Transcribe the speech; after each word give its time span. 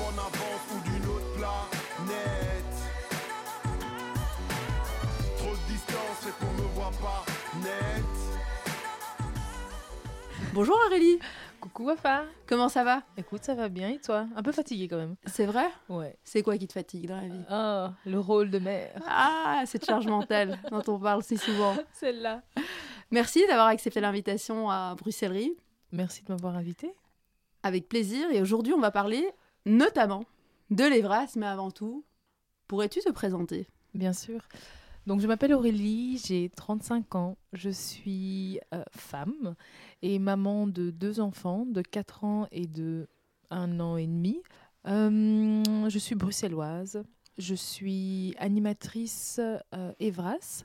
en 0.00 0.12
avance 0.12 0.64
ou 0.74 0.80
d'une 0.88 1.06
autre 1.06 1.32
planète. 1.36 2.74
Trop 5.38 5.50
de 5.50 5.72
distance 5.72 6.18
fait 6.20 6.32
qu'on 6.38 6.52
me 6.52 6.68
voit 6.74 6.92
pas 7.00 7.24
net. 7.62 8.04
Bonjour 10.54 10.78
Aurélie, 10.86 11.18
Coucou 11.60 11.84
Wafa 11.84 12.24
comment 12.46 12.68
ça 12.68 12.84
va? 12.84 13.02
Écoute, 13.16 13.44
ça 13.44 13.54
va 13.54 13.68
bien 13.68 13.90
et 13.90 13.98
toi? 13.98 14.26
Un 14.34 14.42
peu 14.42 14.52
fatiguée 14.52 14.88
quand 14.88 14.96
même. 14.96 15.16
C'est 15.26 15.46
vrai? 15.46 15.68
Ouais. 15.88 16.16
C'est 16.24 16.42
quoi 16.42 16.56
qui 16.56 16.66
te 16.66 16.72
fatigue 16.72 17.06
dans 17.08 17.20
la 17.20 17.28
vie? 17.28 17.44
Oh, 17.50 17.88
le 18.08 18.18
rôle 18.18 18.50
de 18.50 18.58
mère. 18.58 19.00
Ah, 19.06 19.62
cette 19.66 19.84
charge 19.84 20.06
mentale 20.06 20.58
dont 20.70 20.82
on 20.88 20.98
parle 20.98 21.22
si 21.22 21.36
souvent. 21.36 21.76
Celle-là. 21.92 22.42
Merci 23.10 23.44
d'avoir 23.48 23.66
accepté 23.66 24.00
l'invitation 24.00 24.70
à 24.70 24.94
Bruxellerie. 24.94 25.56
Merci 25.92 26.24
de 26.24 26.32
m'avoir 26.32 26.56
invitée. 26.56 26.94
Avec 27.62 27.88
plaisir. 27.88 28.30
Et 28.30 28.40
aujourd'hui, 28.40 28.72
on 28.72 28.80
va 28.80 28.90
parler 28.90 29.30
notamment 29.68 30.24
de 30.70 30.84
l'Evras, 30.84 31.34
mais 31.36 31.46
avant 31.46 31.70
tout, 31.70 32.04
pourrais-tu 32.66 33.00
te 33.00 33.10
présenter? 33.10 33.66
Bien 33.94 34.12
sûr. 34.12 34.40
Donc, 35.06 35.20
je 35.20 35.26
m'appelle 35.26 35.54
Aurélie, 35.54 36.20
j'ai 36.26 36.50
35 36.54 37.14
ans, 37.14 37.36
je 37.54 37.70
suis 37.70 38.60
euh, 38.74 38.82
femme 38.90 39.54
et 40.02 40.18
maman 40.18 40.66
de 40.66 40.90
deux 40.90 41.20
enfants 41.20 41.64
de 41.66 41.80
4 41.80 42.24
ans 42.24 42.46
et 42.52 42.66
de 42.66 43.08
1 43.50 43.80
an 43.80 43.96
et 43.96 44.06
demi. 44.06 44.42
Euh, 44.86 45.88
je 45.88 45.98
suis 45.98 46.14
bruxelloise, 46.14 47.02
je 47.38 47.54
suis 47.54 48.34
animatrice 48.38 49.40
euh, 49.74 49.92
Evras 49.98 50.64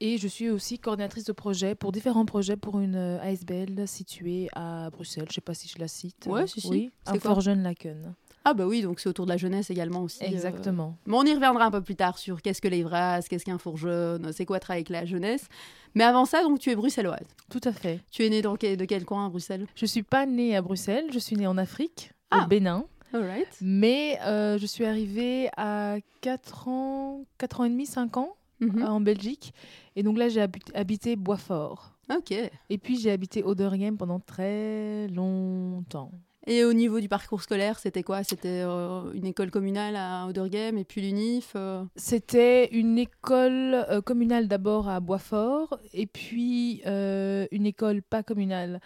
et 0.00 0.18
je 0.18 0.26
suis 0.26 0.50
aussi 0.50 0.78
coordinatrice 0.78 1.24
de 1.24 1.32
projet 1.32 1.74
pour 1.74 1.92
différents 1.92 2.26
projets 2.26 2.56
pour 2.56 2.80
une 2.80 2.96
euh, 2.96 3.20
ASBL 3.20 3.86
située 3.86 4.48
à 4.52 4.90
Bruxelles. 4.90 5.26
Je 5.26 5.30
ne 5.30 5.34
sais 5.34 5.40
pas 5.40 5.54
si 5.54 5.68
je 5.68 5.78
la 5.78 5.86
cite. 5.86 6.26
Ouais, 6.26 6.46
si, 6.46 6.60
si. 6.60 6.68
Oui, 6.68 6.90
C'est 7.06 7.40
Jeune 7.40 7.62
Laken. 7.62 8.14
Ah 8.44 8.54
bah 8.54 8.66
oui, 8.66 8.82
donc 8.82 8.98
c'est 9.00 9.08
autour 9.08 9.24
de 9.26 9.30
la 9.30 9.36
jeunesse 9.36 9.70
également 9.70 10.02
aussi. 10.02 10.22
euh. 10.24 10.26
Exactement. 10.28 10.96
Mais 11.06 11.14
on 11.16 11.22
y 11.24 11.32
reviendra 11.34 11.64
un 11.66 11.70
peu 11.70 11.80
plus 11.80 11.94
tard 11.96 12.18
sur 12.18 12.42
qu'est-ce 12.42 12.60
que 12.60 12.68
l'Evras, 12.68 13.22
qu'est-ce 13.22 13.44
qu'un 13.44 13.58
four 13.58 13.76
jeune, 13.76 14.32
c'est 14.32 14.44
quoi 14.44 14.58
travailler 14.58 14.80
avec 14.80 14.88
la 14.90 15.04
jeunesse. 15.04 15.46
Mais 15.94 16.04
avant 16.04 16.24
ça, 16.24 16.42
donc 16.42 16.58
tu 16.58 16.70
es 16.70 16.74
bruxelloise. 16.76 17.26
Tout 17.50 17.60
à 17.64 17.72
fait. 17.72 18.00
Tu 18.10 18.24
es 18.24 18.28
née 18.30 18.42
dans 18.42 18.56
quel- 18.56 18.76
de 18.76 18.84
quel 18.84 19.04
coin 19.04 19.26
à 19.26 19.28
Bruxelles? 19.28 19.66
Je 19.76 19.86
suis 19.86 20.02
pas 20.02 20.26
née 20.26 20.56
à 20.56 20.62
Bruxelles, 20.62 21.06
je 21.12 21.18
suis 21.18 21.36
née 21.36 21.46
en 21.46 21.56
Afrique, 21.58 22.12
Ah. 22.30 22.44
au 22.44 22.48
Bénin. 22.48 22.84
Alright. 23.14 23.58
Mais 23.60 24.18
euh, 24.24 24.56
je 24.58 24.64
suis 24.66 24.86
arrivée 24.86 25.50
à 25.56 25.96
4 26.22 26.66
ans, 26.66 27.24
4 27.38 27.60
ans 27.60 27.64
et 27.64 27.70
demi, 27.70 27.84
5 27.86 28.16
ans 28.16 28.34
Mhm. 28.60 28.82
euh, 28.82 28.86
en 28.86 29.00
Belgique. 29.00 29.52
Et 29.96 30.02
donc 30.02 30.16
là, 30.16 30.28
j'ai 30.30 30.40
habi- 30.40 30.62
habité 30.74 31.14
Boisfort. 31.16 31.92
Ok. 32.12 32.32
Et 32.32 32.78
puis 32.78 32.98
j'ai 32.98 33.10
habité 33.10 33.42
Oderghem 33.44 33.96
pendant 33.98 34.18
très 34.18 35.08
longtemps. 35.08 36.10
Et 36.46 36.64
au 36.64 36.72
niveau 36.72 36.98
du 36.98 37.08
parcours 37.08 37.42
scolaire, 37.42 37.78
c'était 37.78 38.02
quoi? 38.02 38.24
C'était 38.24 38.62
euh, 38.64 39.12
une 39.12 39.26
école 39.26 39.50
communale 39.52 39.94
à 39.94 40.26
Oderghem 40.26 40.76
et 40.76 40.84
puis 40.84 41.00
l'UNIF 41.00 41.52
euh, 41.54 41.84
C'était 41.94 42.66
une 42.74 42.98
école 42.98 43.74
euh, 43.88 44.00
communale 44.00 44.48
d'abord 44.48 44.88
à 44.88 44.98
Boisfort 44.98 45.78
et 45.92 46.06
puis 46.06 46.82
une 46.84 47.66
école 47.66 48.02
pas 48.02 48.22
communale 48.24 48.80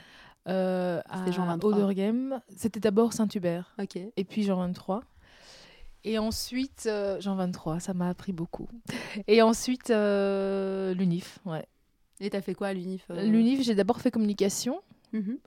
à 0.45 1.03
C'était 1.19 1.33
Jean 1.33 1.47
23. 1.47 1.73
Oderghem. 1.73 2.41
C'était 2.57 2.81
d'abord 2.81 3.13
Saint-Hubert. 3.13 3.75
Ok. 3.81 3.97
et 3.97 4.25
puis 4.25 4.43
Jean 4.43 4.57
23. 4.59 5.03
Et 6.05 6.19
ensuite, 6.19 6.89
Jean 7.19 7.35
23, 7.35 7.81
ça 7.81 7.95
m'a 7.95 8.09
appris 8.11 8.33
beaucoup. 8.33 8.69
Et 9.27 9.43
ensuite, 9.43 9.89
l'UNIF, 9.89 11.39
ouais. 11.47 11.65
Et 12.21 12.31
t'as 12.31 12.43
fait 12.43 12.55
quoi 12.55 12.69
à 12.69 12.75
l'UNIF 12.75 13.07
L'UNIF, 13.09 13.63
j'ai 13.63 13.75
d'abord 13.75 14.01
fait 14.01 14.11
communication, 14.11 14.81
Mhm. 15.13 15.39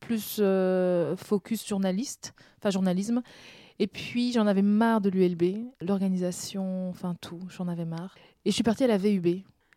Plus 0.00 0.38
euh, 0.40 1.16
focus 1.16 1.66
journaliste, 1.66 2.34
enfin 2.58 2.70
journalisme. 2.70 3.22
Et 3.78 3.86
puis, 3.86 4.32
j'en 4.32 4.46
avais 4.46 4.62
marre 4.62 5.00
de 5.00 5.08
l'ULB, 5.08 5.68
l'organisation, 5.80 6.88
enfin 6.90 7.14
tout, 7.20 7.40
j'en 7.48 7.68
avais 7.68 7.84
marre. 7.86 8.14
Et 8.44 8.50
je 8.50 8.54
suis 8.54 8.62
partie 8.62 8.84
à 8.84 8.86
la 8.88 8.98
VUB. 8.98 9.26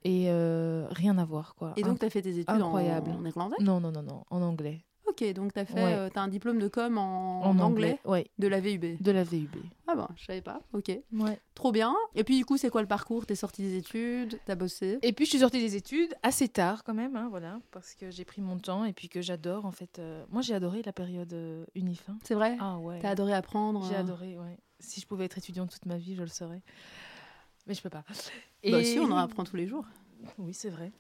Et 0.06 0.26
euh, 0.30 0.86
rien 0.92 1.18
à 1.18 1.24
voir, 1.24 1.56
quoi. 1.56 1.72
Et 1.78 1.83
donc 1.83 2.00
t'as 2.00 2.10
fait 2.10 2.22
tes 2.22 2.32
études 2.38 2.50
en- 2.50 2.56
incroyable. 2.56 3.12
en, 3.12 3.22
néerlandais? 3.22 3.56
Non, 3.62 3.80
non, 3.80 3.92
non, 3.92 4.04
non, 4.04 4.23
en 4.30 4.42
anglais. 4.42 4.83
Ok, 5.14 5.34
donc 5.34 5.54
t'as 5.54 5.66
fait, 5.66 5.76
Ouais. 5.76 5.94
euh, 5.96 6.10
un 6.16 6.28
diplôme 6.28 6.58
de 6.60 6.68
com 6.68 6.98
en, 6.98 7.42
En, 7.42 7.60
anglais, 7.60 8.00
ouais, 8.06 8.28
de 8.40 8.48
la 8.48 8.60
VUB. 8.60 8.98
de 9.00 9.12
la 9.12 9.24
VUB. 9.24 9.56
Ah 9.88 9.96
bon, 9.96 10.08
je 10.16 10.26
savais 10.26 10.42
pas. 10.42 10.62
Ok, 10.74 10.92
Ouais. 11.12 11.40
trop 11.54 11.72
bien. 11.72 11.96
Et 12.16 12.24
puis 12.24 12.38
du 12.38 12.46
coup, 12.46 12.58
c'est 12.58 12.70
quoi 12.72 12.82
le 12.82 12.88
parcours? 12.88 13.26
T'es 13.28 13.36
sortie 13.36 13.62
des 13.62 13.76
études, 13.78 14.40
t'as 14.46 14.56
bossé? 14.56 14.98
Et 15.04 15.14
puis 15.14 15.26
je 15.26 15.30
suis 15.30 15.40
sortie 15.40 15.60
des 15.60 15.76
études 15.76 16.16
assez 16.24 16.48
tard 16.50 16.84
quand 16.84 16.94
même, 16.96 17.16
hein, 17.16 17.28
voilà, 17.30 17.60
parce 17.72 17.94
que 17.94 18.10
j'ai 18.10 18.26
pris 18.26 18.42
mon 18.42 18.58
temps 18.58 18.86
et 18.86 18.94
puis 18.94 19.08
que 19.10 19.22
j'adore 19.22 19.66
en 19.66 19.72
fait. 19.72 20.00
euh, 20.00 20.26
Moi 20.32 20.42
j'ai 20.42 20.56
adoré 20.56 20.82
la 20.84 20.94
période 20.94 21.32
euh, 21.34 21.66
unif. 21.76 22.10
hein. 22.10 22.18
C'est 22.24 22.34
vrai? 22.36 22.58
Ah 22.60 22.78
ouais. 22.80 23.00
T'as 23.00 23.10
adoré 23.12 23.34
apprendre 23.34 23.86
J'ai 23.88 23.95
euh, 23.95 24.00
adoré, 24.00 24.38
ouais. 24.38 24.58
Si 24.80 25.00
je 25.00 25.06
pouvais 25.08 25.26
être 25.26 25.38
étudiante 25.38 25.70
toute 25.72 25.86
ma 25.86 25.98
vie, 25.98 26.16
je 26.16 26.22
le 26.22 26.28
serais. 26.28 26.62
Mais 27.68 27.74
je 27.76 27.82
peux 27.82 27.90
pas. 27.90 28.04
Bah 28.70 28.84
si, 28.84 28.98
on 29.00 29.06
en 29.12 29.18
apprend 29.18 29.44
tous 29.44 29.56
les 29.56 29.68
jours. 29.68 29.86
Oui, 30.38 30.54
c'est 30.54 30.70
vrai. 30.70 30.92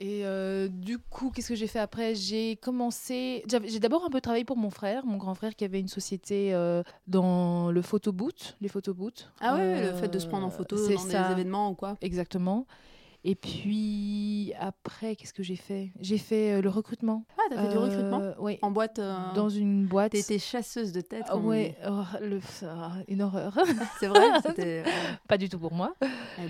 Et 0.00 0.26
euh, 0.26 0.66
du 0.68 0.98
coup, 0.98 1.30
qu'est-ce 1.30 1.48
que 1.50 1.54
j'ai 1.54 1.68
fait 1.68 1.78
après? 1.78 2.16
J'ai 2.16 2.56
commencé. 2.56 3.44
J'ai 3.64 3.78
d'abord 3.78 4.04
un 4.04 4.10
peu 4.10 4.20
travaillé 4.20 4.44
pour 4.44 4.56
mon 4.56 4.70
frère, 4.70 5.06
mon 5.06 5.18
grand 5.18 5.34
frère 5.36 5.54
qui 5.54 5.64
avait 5.64 5.78
une 5.78 5.86
société 5.88 6.52
euh, 6.52 6.82
dans 7.06 7.70
le 7.70 7.80
photoboot, 7.80 8.56
les 8.60 8.68
photobooths. 8.68 9.30
Ah 9.40 9.54
ouais, 9.54 9.80
le 9.82 9.86
Euh, 9.88 9.94
fait 9.94 10.08
de 10.08 10.18
se 10.18 10.26
prendre 10.26 10.46
en 10.46 10.50
photo 10.50 10.76
c'est 10.76 10.94
dans 10.94 11.00
ça. 11.00 11.26
des 11.28 11.32
événements 11.32 11.70
ou 11.70 11.74
quoi? 11.74 11.96
Exactement. 12.00 12.66
Et 13.26 13.34
puis 13.34 14.52
après, 14.58 15.16
qu'est-ce 15.16 15.32
que 15.32 15.42
j'ai 15.42 15.56
fait? 15.56 15.92
J'ai 15.98 16.18
fait 16.18 16.52
euh, 16.52 16.60
le 16.60 16.68
recrutement. 16.68 17.24
Ah, 17.38 17.42
t'as 17.48 17.62
fait 17.62 17.70
du 17.70 17.78
recrutement? 17.78 18.34
Oui. 18.38 18.58
En 18.60 18.70
boîte 18.70 18.98
euh, 18.98 19.16
Dans 19.34 19.48
une 19.48 19.86
boîte. 19.86 20.12
T'étais 20.12 20.38
chasseuse 20.38 20.92
de 20.92 21.00
tête. 21.00 21.24
Ah 21.28 21.32
comme 21.32 21.46
on 21.46 21.48
ouais, 21.48 21.74
oh, 21.88 22.02
le... 22.20 22.40
ah, 22.64 22.92
une 23.08 23.22
horreur. 23.22 23.56
C'est 23.98 24.08
vrai 24.08 24.20
C'était 24.46 24.82
euh, 24.86 24.90
Pas 25.26 25.38
du 25.38 25.48
tout 25.48 25.58
pour 25.58 25.72
moi. 25.72 25.94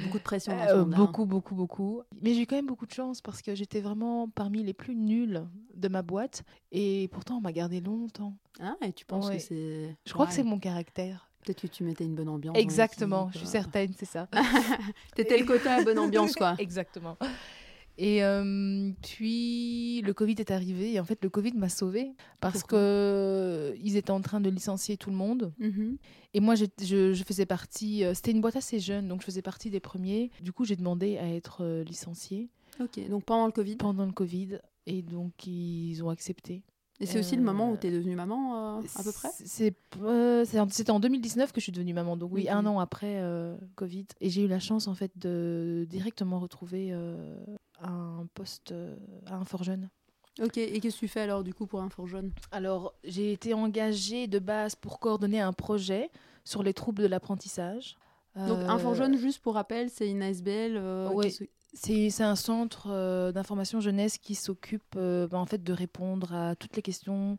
beaucoup 0.03 0.19
de 0.19 0.23
pression 0.25 0.57
dans 0.57 0.67
ce 0.67 0.73
Euh, 0.73 0.85
beaucoup, 0.85 1.27
beaucoup, 1.27 1.55
beaucoup. 1.55 2.03
Mais 2.21 2.35
j'ai 2.35 2.43
eu 2.43 2.47
quand 2.47 2.57
même 2.57 2.67
beaucoup 2.67 2.87
de 2.87 2.93
chance 2.93 3.21
parce 3.21 3.41
que 3.41 3.55
j'étais 3.55 3.81
vraiment 3.81 4.29
parmi 4.29 4.65
les 4.65 4.75
plus 4.75 4.97
nuls 4.97 5.45
de 5.77 5.89
ma 5.89 6.03
boîte. 6.03 6.43
Et 6.73 7.09
pourtant, 7.13 7.37
on 7.37 7.41
m'a 7.41 7.53
gardé 7.53 7.81
longtemps. 7.81 8.35
Ah, 8.61 8.75
et 8.85 8.93
tu 8.93 9.05
penses 9.05 9.29
Ouais. 9.29 9.37
que 9.37 9.43
c'est. 9.43 9.97
Je 10.05 10.13
crois 10.13 10.27
que 10.27 10.33
c'est 10.33 10.43
mon 10.43 10.59
caractère. 10.59 11.31
Peut-être 11.45 11.61
que 11.61 11.67
tu 11.67 11.85
mettais 11.85 12.05
une 12.05 12.15
bonne 12.15 12.29
ambiance. 12.29 12.57
Exactement, 12.59 13.27
l'équipe, 13.27 13.35
je 13.35 13.39
suis 13.39 13.49
euh. 13.49 13.61
certaine, 13.61 13.93
c'est 13.97 14.07
ça. 14.07 14.29
T'étais 15.15 15.39
le 15.39 15.45
quota 15.45 15.83
bonne 15.85 15.99
ambiance, 15.99 16.35
quoi. 16.35 16.55
Exactement. 16.59 17.17
Et 17.97 18.25
euh, 18.25 18.91
puis 19.03 20.01
le 20.05 20.13
Covid 20.13 20.35
est 20.41 20.51
arrivé 20.51 20.95
et 20.95 20.99
en 21.01 21.05
fait 21.05 21.23
le 21.23 21.31
Covid 21.31 21.53
m'a 21.53 21.69
sauvée 21.69 22.11
parce 22.41 22.61
Pourquoi? 22.63 22.79
que 22.81 23.75
ils 23.81 23.97
étaient 23.97 24.11
en 24.11 24.21
train 24.21 24.41
de 24.41 24.51
licencier 24.51 24.97
tout 24.97 25.11
le 25.11 25.17
monde 25.17 25.53
Mhm. 25.61 25.97
et 26.33 26.41
moi 26.41 26.57
je, 26.57 26.65
je 26.81 27.23
faisais 27.23 27.47
partie. 27.47 28.03
euh, 28.03 28.13
C'était 28.13 28.33
une 28.33 28.41
boîte 28.41 28.57
assez 28.57 28.81
jeune 28.81 29.07
donc 29.07 29.21
je 29.21 29.27
faisais 29.27 29.43
partie 29.43 29.71
des 29.71 29.79
premiers. 29.79 30.33
Du 30.43 30.53
coup 30.53 30.65
j'ai 30.65 30.75
demandé 30.75 31.19
à 31.19 31.29
être 31.33 31.59
euh, 31.63 31.85
licenciée 31.85 32.49
Ok, 32.81 32.99
donc 33.09 33.23
pendant 33.23 33.47
le 33.47 33.53
Covid? 33.53 33.77
pendant 33.77 34.07
le 34.07 34.13
Covid 34.13 34.59
et 34.87 35.03
donc 35.03 35.47
ils 35.47 36.03
ont 36.03 36.09
accepté. 36.11 36.65
Et 37.01 37.07
c'est 37.07 37.19
aussi 37.19 37.35
le 37.37 37.43
moment 37.43 37.71
où 37.71 37.75
Euh, 37.75 37.77
t'es 37.77 37.91
devenue 37.91 38.15
maman, 38.15 38.79
euh, 38.79 38.83
à 38.95 39.03
peu 39.03 39.11
près 39.13 39.29
C'est 39.45 39.75
euh, 40.01 40.45
en- 40.55 40.69
c'était 40.69 40.93
en 40.93 41.01
2019 41.01 41.53
que 41.53 41.61
je 41.61 41.65
suis 41.65 41.73
devenue 41.73 41.93
maman, 41.93 42.17
donc 42.17 42.31
oui, 42.33 42.49
un 42.49 42.65
an 42.67 42.79
après 42.79 43.17
euh, 43.21 43.57
Covid. 43.75 44.07
Et 44.21 44.31
j'ai 44.31 44.43
eu 44.45 44.49
la 44.49 44.61
chance 44.61 44.87
en 44.87 44.95
fait 44.95 45.11
de 45.17 45.87
directement 45.91 46.39
retrouver 46.39 46.91
euh, 46.93 47.37
un 47.83 48.27
poste 48.35 48.71
euh, 48.73 48.95
à 49.27 49.35
un 49.37 49.45
fort 49.45 49.65
jeune. 49.65 49.89
Ok, 50.43 50.57
et 50.59 50.81
qu'est-ce 50.81 50.97
que 50.97 51.01
tu 51.01 51.09
fais 51.09 51.21
alors 51.21 51.45
du 51.45 51.53
coup 51.55 51.67
pour 51.67 51.81
un 51.81 51.89
four 51.91 52.07
jeune 52.09 52.33
Alors 52.53 52.95
j'ai 53.05 53.33
été 53.33 53.55
engagée 53.55 54.27
de 54.27 54.39
base 54.39 54.75
pour 54.77 54.99
coordonner 55.01 55.41
un 55.41 55.53
projet 55.53 56.11
sur 56.45 56.63
les 56.63 56.75
troubles 56.75 57.03
de 57.03 57.09
l'apprentissage. 57.09 57.97
Donc 58.37 58.59
un 58.69 58.79
four 58.79 58.93
Euh, 58.93 58.95
jeune, 58.97 59.17
juste 59.17 59.41
pour 59.41 59.55
rappel, 59.55 59.91
c'est 59.91 60.09
une 60.11 60.23
ASBL 60.23 60.77
euh, 60.77 61.09
Ouais. 61.11 61.31
qui 61.31 62.11
C'est 62.11 62.23
un 62.25 62.37
centre 62.37 62.89
euh, 62.91 63.33
d'information 63.33 63.81
jeunesse 63.81 64.19
qui 64.19 64.35
s'occupe 64.35 64.97
bah, 64.97 65.39
en 65.39 65.47
fait 65.47 65.63
de 65.63 65.73
répondre 65.73 66.33
à 66.35 66.55
toutes 66.57 66.77
les 66.77 66.83
questions 66.83 67.39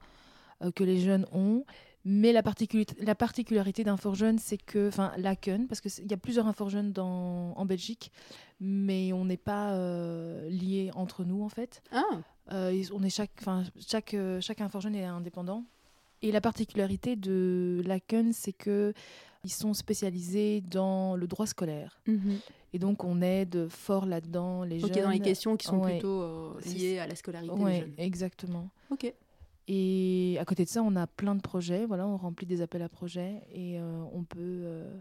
que 0.75 0.83
les 0.83 0.99
jeunes 0.99 1.25
ont. 1.33 1.65
Mais 2.07 2.31
la, 2.33 2.43
particuli- 2.43 2.85
la 3.03 3.15
particularité 3.15 3.83
d'un 3.83 3.97
fort 3.97 4.13
jeune, 4.13 4.37
c'est 4.37 4.57
que, 4.57 4.89
enfin, 4.89 5.11
l'ACUN, 5.17 5.65
parce 5.67 5.81
qu'il 5.81 6.05
y 6.09 6.13
a 6.13 6.17
plusieurs 6.17 6.45
Infor 6.45 6.69
jeunes 6.69 6.91
dans, 6.93 7.53
en 7.57 7.65
Belgique, 7.65 8.11
mais 8.59 9.11
on 9.11 9.25
n'est 9.25 9.37
pas 9.37 9.73
euh, 9.73 10.47
liés 10.49 10.91
entre 10.93 11.23
nous 11.25 11.43
en 11.43 11.49
fait. 11.49 11.81
Ah, 11.91 12.03
Euh, 12.51 12.83
on 12.93 13.01
est 13.01 13.09
chaque, 13.09 13.31
chaque, 13.87 14.15
chaque 14.39 14.61
Infor 14.61 14.81
jeune 14.81 14.93
est 14.95 15.03
indépendant. 15.03 15.63
Et 16.21 16.31
la 16.31 16.41
particularité 16.41 17.15
de 17.15 17.81
l'ACUN, 17.85 18.31
c'est 18.33 18.53
que 18.53 18.93
ils 19.43 19.51
sont 19.53 19.73
spécialisés 19.75 20.61
dans 20.61 21.15
le 21.15 21.27
droit 21.27 21.45
scolaire. 21.45 21.99
mhm. 22.07 22.39
Et 22.73 22.79
donc, 22.79 23.03
on 23.05 23.21
aide 23.21 23.67
fort 23.69 24.05
là-dedans 24.05 24.63
les 24.63 24.83
ok, 24.83 24.93
jeunes. 24.93 25.03
dans 25.03 25.09
les 25.11 25.19
questions 25.21 25.55
qui 25.55 25.65
sont 25.67 25.77
Ouais. 25.79 25.91
plutôt 25.93 26.21
euh, 26.23 26.59
liées 26.65 26.99
à 26.99 27.07
la 27.07 27.15
scolarité 27.15 27.55
des 27.55 27.61
Ouais, 27.61 27.79
jeunes. 27.81 27.93
exactement. 27.97 28.69
Ok. 28.89 29.13
Et 29.67 30.37
à 30.39 30.45
côté 30.45 30.65
de 30.65 30.69
ça, 30.69 30.83
on 30.83 30.95
a 30.95 31.07
plein 31.07 31.35
de 31.35 31.41
projets. 31.41 31.85
Voilà, 31.85 32.05
on 32.07 32.17
remplit 32.17 32.45
des 32.45 32.61
appels 32.61 32.81
à 32.81 32.89
projets 32.89 33.41
et 33.53 33.79
euh, 33.79 34.03
on 34.13 34.23
peut, 34.23 34.39
euh, 34.41 34.99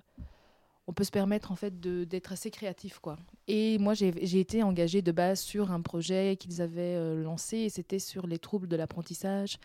on 0.87 0.93
peut 0.93 1.05
se 1.05 1.11
permettre 1.11 1.51
en 1.53 1.57
fait 1.57 1.81
d'être 1.81 2.33
assez 2.33 2.51
créatif, 2.51 2.99
quoi. 3.01 3.19
Et 3.49 3.79
moi, 3.79 3.95
j'ai 3.95 4.39
été 4.41 4.63
engagée 4.63 5.03
de 5.03 5.11
base 5.13 5.41
sur 5.41 5.73
un 5.73 5.81
projet 5.81 6.37
qu'ils 6.39 6.63
avaient 6.63 7.15
lancé 7.17 7.57
et 7.59 7.69
c'était 7.71 7.99
sur 7.99 8.27
les 8.27 8.39
troubles 8.39 8.69
de 8.69 8.77
l'apprentissage, 8.77 9.59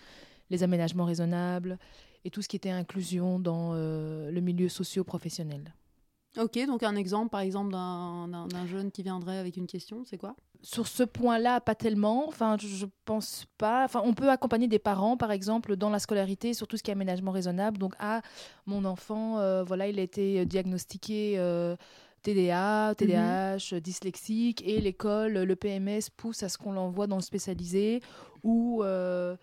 les 0.50 0.64
aménagements 0.64 1.06
raisonnables. 1.06 1.78
et 2.26 2.30
tout 2.30 2.42
ce 2.42 2.50
qui 2.50 2.58
était 2.58 2.70
inclusion 2.70 3.40
dans 3.40 3.72
euh, 3.74 4.30
le 4.30 4.42
milieu 4.42 4.68
socio-professionnel. 4.68 5.74
Ok, 6.38 6.60
donc 6.68 6.84
un 6.84 6.96
exemple, 6.96 7.30
par 7.30 7.40
exemple, 7.40 7.72
d'un 7.72 8.66
jeune 8.68 8.92
qui 8.92 9.02
viendrait 9.02 9.38
avec 9.38 9.58
une 9.58 9.68
question, 9.68 10.04
c'est 10.06 10.18
quoi? 10.18 10.36
Sur 10.62 10.86
ce 10.86 11.04
point-là, 11.04 11.60
pas 11.62 11.74
tellement. 11.74 12.28
Enfin, 12.28 12.58
je, 12.60 12.86
pense 13.06 13.46
pas. 13.58 13.86
Enfin, 13.86 14.02
on 14.04 14.14
peut 14.14 14.30
accompagner 14.30 14.68
des 14.68 14.78
parents, 14.78 15.18
par 15.18 15.32
exemple, 15.32 15.76
dans 15.76 15.90
la 15.90 15.98
scolarité, 15.98 16.54
sur 16.54 16.68
tout 16.68 16.78
ce 16.78 16.84
qui 16.84 16.92
est 16.92 16.94
aménagement 16.94 17.32
raisonnable. 17.32 17.78
Donc, 17.78 17.96
ah, 18.00 18.22
mon 18.68 18.86
enfant, 18.86 19.40
euh, 19.40 19.64
voilà, 19.64 19.88
il 19.88 19.98
a 19.98 20.04
été 20.04 20.46
diagnostiqué 20.46 21.36
euh, 21.38 21.76
TDA, 22.22 22.94
TDAH, 22.98 23.74
euh, 23.74 23.80
dyslexique, 23.80 24.62
et 24.66 24.80
l'école, 24.82 25.34
le 25.34 25.56
PMS 25.56 26.10
pousse 26.16 26.44
à 26.44 26.50
ce 26.50 26.58
qu'on 26.58 26.74
l'envoie 26.74 27.08
dans 27.08 27.16
le 27.16 27.22
spécialisé 27.22 28.02
ou 28.44 28.84
euh, 28.84 29.36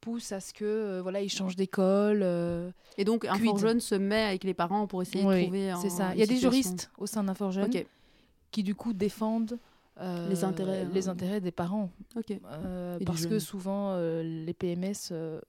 pousse 0.00 0.32
à 0.32 0.40
ce 0.40 0.52
que, 0.52 0.64
euh, 0.64 1.02
voilà, 1.02 1.20
il 1.20 1.28
change 1.28 1.56
d'école. 1.56 2.20
euh. 2.22 2.70
Et 2.98 3.04
donc, 3.04 3.24
un 3.24 3.34
fort 3.34 3.58
jeune 3.58 3.80
se 3.80 3.94
met 3.94 4.22
avec 4.22 4.44
les 4.44 4.54
parents 4.54 4.86
pour 4.86 5.02
essayer 5.02 5.24
de 5.24 5.42
trouver. 5.44 5.70
un- 5.70 5.76
c'est 5.80 5.90
ça. 5.90 6.12
Il 6.14 6.20
y 6.20 6.22
a 6.22 6.26
des 6.26 6.36
juristes 6.36 6.90
au 6.98 7.06
sein 7.06 7.24
d'un 7.24 7.34
fort 7.34 7.50
jeune 7.52 7.70
qui, 8.50 8.62
du 8.62 8.74
coup, 8.74 8.92
défendent 8.92 9.58
euh, 10.00 10.28
Les 10.30 10.44
intérêts, 10.44 10.86
les 10.94 11.08
euh, 11.08 11.12
intérêts 11.12 11.40
des 11.42 11.50
parents. 11.50 11.90
ok. 12.16 12.32
Euh, 12.46 12.96
Et 12.96 12.98
du 13.00 13.04
parce 13.04 13.26
que 13.26 13.38
souvent, 13.38 13.92
euh, 13.92 14.22
les 14.22 14.54
PMS 14.54 15.10
euh, 15.12 15.40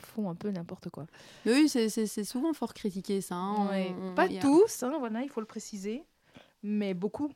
font 0.00 0.30
un 0.30 0.36
peu 0.36 0.48
n'importe 0.50 0.90
quoi. 0.90 1.06
Mais 1.44 1.52
oui, 1.54 1.68
c'est- 1.68 1.88
c'est 1.88 2.06
c'est 2.06 2.22
souvent 2.22 2.52
fort 2.52 2.72
critiqué, 2.72 3.20
ça. 3.20 3.34
hein. 3.34 3.68
Ouais. 3.68 3.92
On- 4.00 4.10
on- 4.10 4.14
Pas 4.14 4.24
a- 4.26 4.40
tous, 4.40 4.82
hein, 4.84 4.94
voilà, 5.00 5.22
il 5.22 5.28
faut 5.28 5.40
le 5.40 5.46
préciser, 5.46 6.04
mais 6.62 6.94
beaucoup. 6.94 7.32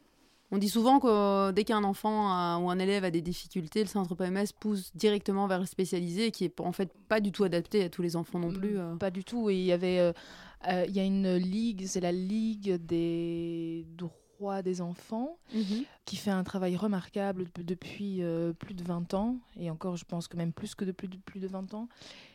On 0.52 0.58
dit 0.58 0.68
souvent 0.68 0.98
que 0.98 1.06
euh, 1.06 1.52
dès 1.52 1.64
qu'un 1.64 1.84
enfant 1.84 2.28
a- 2.28 2.58
ou 2.58 2.70
un 2.70 2.78
élève 2.78 3.04
a 3.04 3.10
des 3.10 3.20
difficultés, 3.20 3.80
le 3.82 3.88
centre 3.88 4.14
PMS 4.14 4.46
pousse 4.58 4.90
directement 4.96 5.46
vers 5.46 5.60
le 5.60 5.66
spécialisé, 5.66 6.30
qui 6.32 6.44
est 6.44 6.60
en 6.60 6.72
fait 6.72 6.92
pas 7.08 7.20
du 7.20 7.30
tout 7.32 7.44
adapté 7.44 7.84
à 7.84 7.88
tous 7.88 8.02
les 8.02 8.16
enfants 8.16 8.40
non 8.40 8.52
plus. 8.52 8.78
euh. 8.78 8.96
Pas 8.96 9.10
du 9.10 9.22
tout. 9.24 9.48
Et 9.50 9.54
il 9.56 9.64
y 9.64 9.72
avait, 9.72 10.00
euh, 10.00 10.12
euh, 10.68 10.84
il 10.88 10.94
y 10.96 11.00
a 11.00 11.04
une 11.04 11.36
ligue, 11.36 11.86
c'est 11.86 12.00
la 12.00 12.12
Ligue 12.12 12.74
des 12.84 13.86
droits 13.96 14.62
des 14.62 14.80
enfants, 14.80 15.38
Mhm. 15.54 15.84
qui 16.06 16.16
fait 16.16 16.30
un 16.30 16.42
travail 16.42 16.74
remarquable 16.76 17.44
de- 17.54 17.62
depuis 17.62 18.22
euh, 18.22 18.52
plus 18.52 18.74
de 18.74 18.82
20 18.82 19.12
ans, 19.14 19.36
et 19.56 19.70
encore 19.70 19.96
je 19.96 20.04
pense 20.04 20.28
que 20.28 20.36
même 20.36 20.52
plus 20.52 20.74
que 20.74 20.84
de 20.84 20.92
plus 20.92 21.08
de, 21.08 21.16
plus 21.18 21.40
de 21.40 21.46
20 21.46 21.74
ans, 21.74 21.88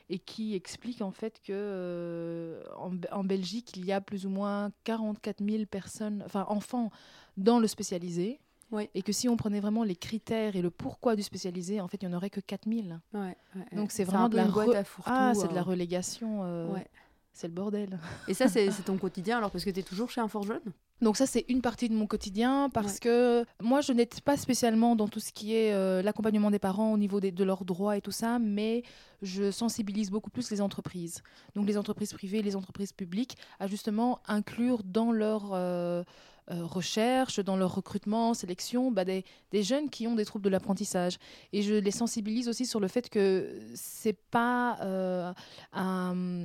et 0.10 0.20
qui 0.20 0.56
explique 0.56 1.02
en 1.02 1.12
fait 1.12 1.40
que 1.44 1.52
euh, 1.54 2.64
en, 2.78 2.92
Be- 2.92 3.12
en 3.12 3.24
Belgique, 3.24 3.74
il 3.76 3.86
y 3.86 3.92
a 3.92 4.02
plus 4.02 4.26
ou 4.26 4.30
moins 4.30 4.72
44 4.84 5.44
000 5.44 5.66
personnes, 5.66 6.22
enfin 6.26 6.46
enfants 6.50 6.92
dans 7.38 7.60
le 7.60 7.68
spécialisé. 7.68 8.40
Ouais. 8.72 8.90
Et 8.96 9.04
que 9.04 9.12
si 9.12 9.30
on 9.30 9.38
prenait 9.38 9.60
vraiment 9.60 9.84
les 9.84 9.96
critères 9.96 10.56
et 10.56 10.62
le 10.62 10.72
pourquoi 10.72 11.16
du 11.16 11.22
spécialisé, 11.22 11.80
en 11.82 11.88
fait, 11.88 12.02
il 12.02 12.08
n'y 12.10 12.14
en 12.14 12.18
aurait 12.18 12.32
que 12.32 12.40
4000. 12.40 13.00
Ouais, 13.14 13.20
ouais. 13.20 13.36
Donc 13.76 13.92
c'est 13.92 14.04
vraiment 14.04 14.28
de 14.28 14.36
la 14.36 14.46
re-. 14.46 14.84
Ah, 15.06 15.34
de 15.34 15.40
euh. 15.40 15.52
la 15.54 15.62
relégation. 15.62 16.42
euh, 16.44 16.74
Ouais. 16.74 16.88
C'est 17.32 17.48
le 17.48 17.54
bordel. 17.54 18.00
Et 18.30 18.34
ça, 18.34 18.48
c'est 18.48 18.72
c'est 18.72 18.84
ton 18.84 18.98
quotidien 18.98 19.38
alors 19.38 19.52
parce 19.52 19.66
que 19.66 19.70
tu 19.70 19.80
es 19.82 19.84
toujours 19.84 20.10
chez 20.10 20.22
un 20.22 20.28
fort 20.30 20.44
jeune 20.44 20.62
Donc 21.02 21.18
ça, 21.18 21.26
c'est 21.26 21.44
une 21.50 21.62
partie 21.62 21.90
de 21.90 21.94
mon 21.94 22.08
quotidien 22.08 22.70
parce 22.74 22.94
Ouais. 22.94 23.00
que 23.02 23.46
moi, 23.62 23.82
je 23.82 23.92
n'étais 23.92 24.22
pas 24.22 24.38
spécialement 24.38 24.96
dans 24.96 25.08
tout 25.10 25.20
ce 25.20 25.34
qui 25.34 25.54
est 25.54 25.74
euh, 25.74 26.02
l'accompagnement 26.02 26.50
des 26.52 26.60
parents 26.60 26.94
au 26.94 26.98
niveau 26.98 27.20
des- 27.20 27.32
de 27.34 27.44
leurs 27.44 27.66
droits 27.66 27.98
et 27.98 28.02
tout 28.02 28.12
ça, 28.12 28.40
mais 28.40 28.82
je 29.22 29.52
sensibilise 29.52 30.10
beaucoup 30.10 30.30
plus 30.30 30.50
les 30.52 30.62
entreprises. 30.62 31.22
Donc 31.56 31.68
les 31.68 31.78
entreprises 31.78 32.14
privées, 32.14 32.42
les 32.42 32.56
entreprises 32.56 32.94
publiques, 32.94 33.36
à 33.60 33.68
justement 33.68 34.20
inclure 34.28 34.84
dans 34.84 35.12
leur 35.12 35.52
euh, 35.54 36.04
euh, 36.52 36.64
recherche, 36.64 37.40
dans 37.40 37.58
leur 37.58 37.74
recrutement, 37.74 38.34
sélection, 38.36 38.92
bah, 38.92 39.04
des, 39.06 39.24
des 39.52 39.64
jeunes 39.64 39.90
qui 39.90 40.06
ont 40.08 40.14
des 40.16 40.26
troubles 40.26 40.46
de 40.46 40.50
l'apprentissage. 40.50 41.18
Et 41.54 41.64
je 41.64 41.74
les 41.74 41.92
sensibilise 41.92 42.48
aussi 42.48 42.66
sur 42.68 42.80
le 42.80 42.88
fait 42.88 43.10
que 43.10 43.60
c'est 43.74 44.18
pas 44.30 44.78
euh, 44.82 45.34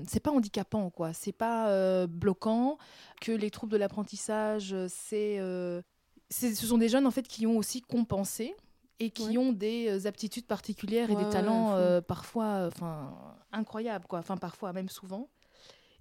c'est 0.07 0.21
pas 0.21 0.31
handicapant, 0.31 0.91
quoi. 0.91 1.13
C'est 1.13 1.33
pas 1.33 1.69
euh, 1.69 2.07
bloquant 2.07 2.79
que 3.21 3.33
les 3.33 3.51
troubles 3.51 3.73
de 3.73 3.77
l'apprentissage, 3.79 4.75
c'est, 4.89 5.37
ce 5.39 6.67
sont 6.67 6.79
des 6.79 6.89
jeunes 6.89 7.07
en 7.07 7.11
fait 7.11 7.29
qui 7.29 7.47
ont 7.47 7.57
aussi 7.59 7.83
compensé 7.83 8.55
et 8.99 9.11
qui 9.11 9.29
Ouais. 9.31 9.39
ont 9.39 9.53
des 9.53 10.07
aptitudes 10.07 10.47
particulières 10.47 11.11
et 11.11 11.17
des 11.17 11.29
talents 11.29 11.77
parfois, 12.07 12.67
enfin, 12.67 13.15
incroyables, 13.53 14.07
quoi. 14.07 14.19
Enfin, 14.21 14.37
parfois, 14.37 14.73
même 14.73 14.89
souvent. 14.89 15.29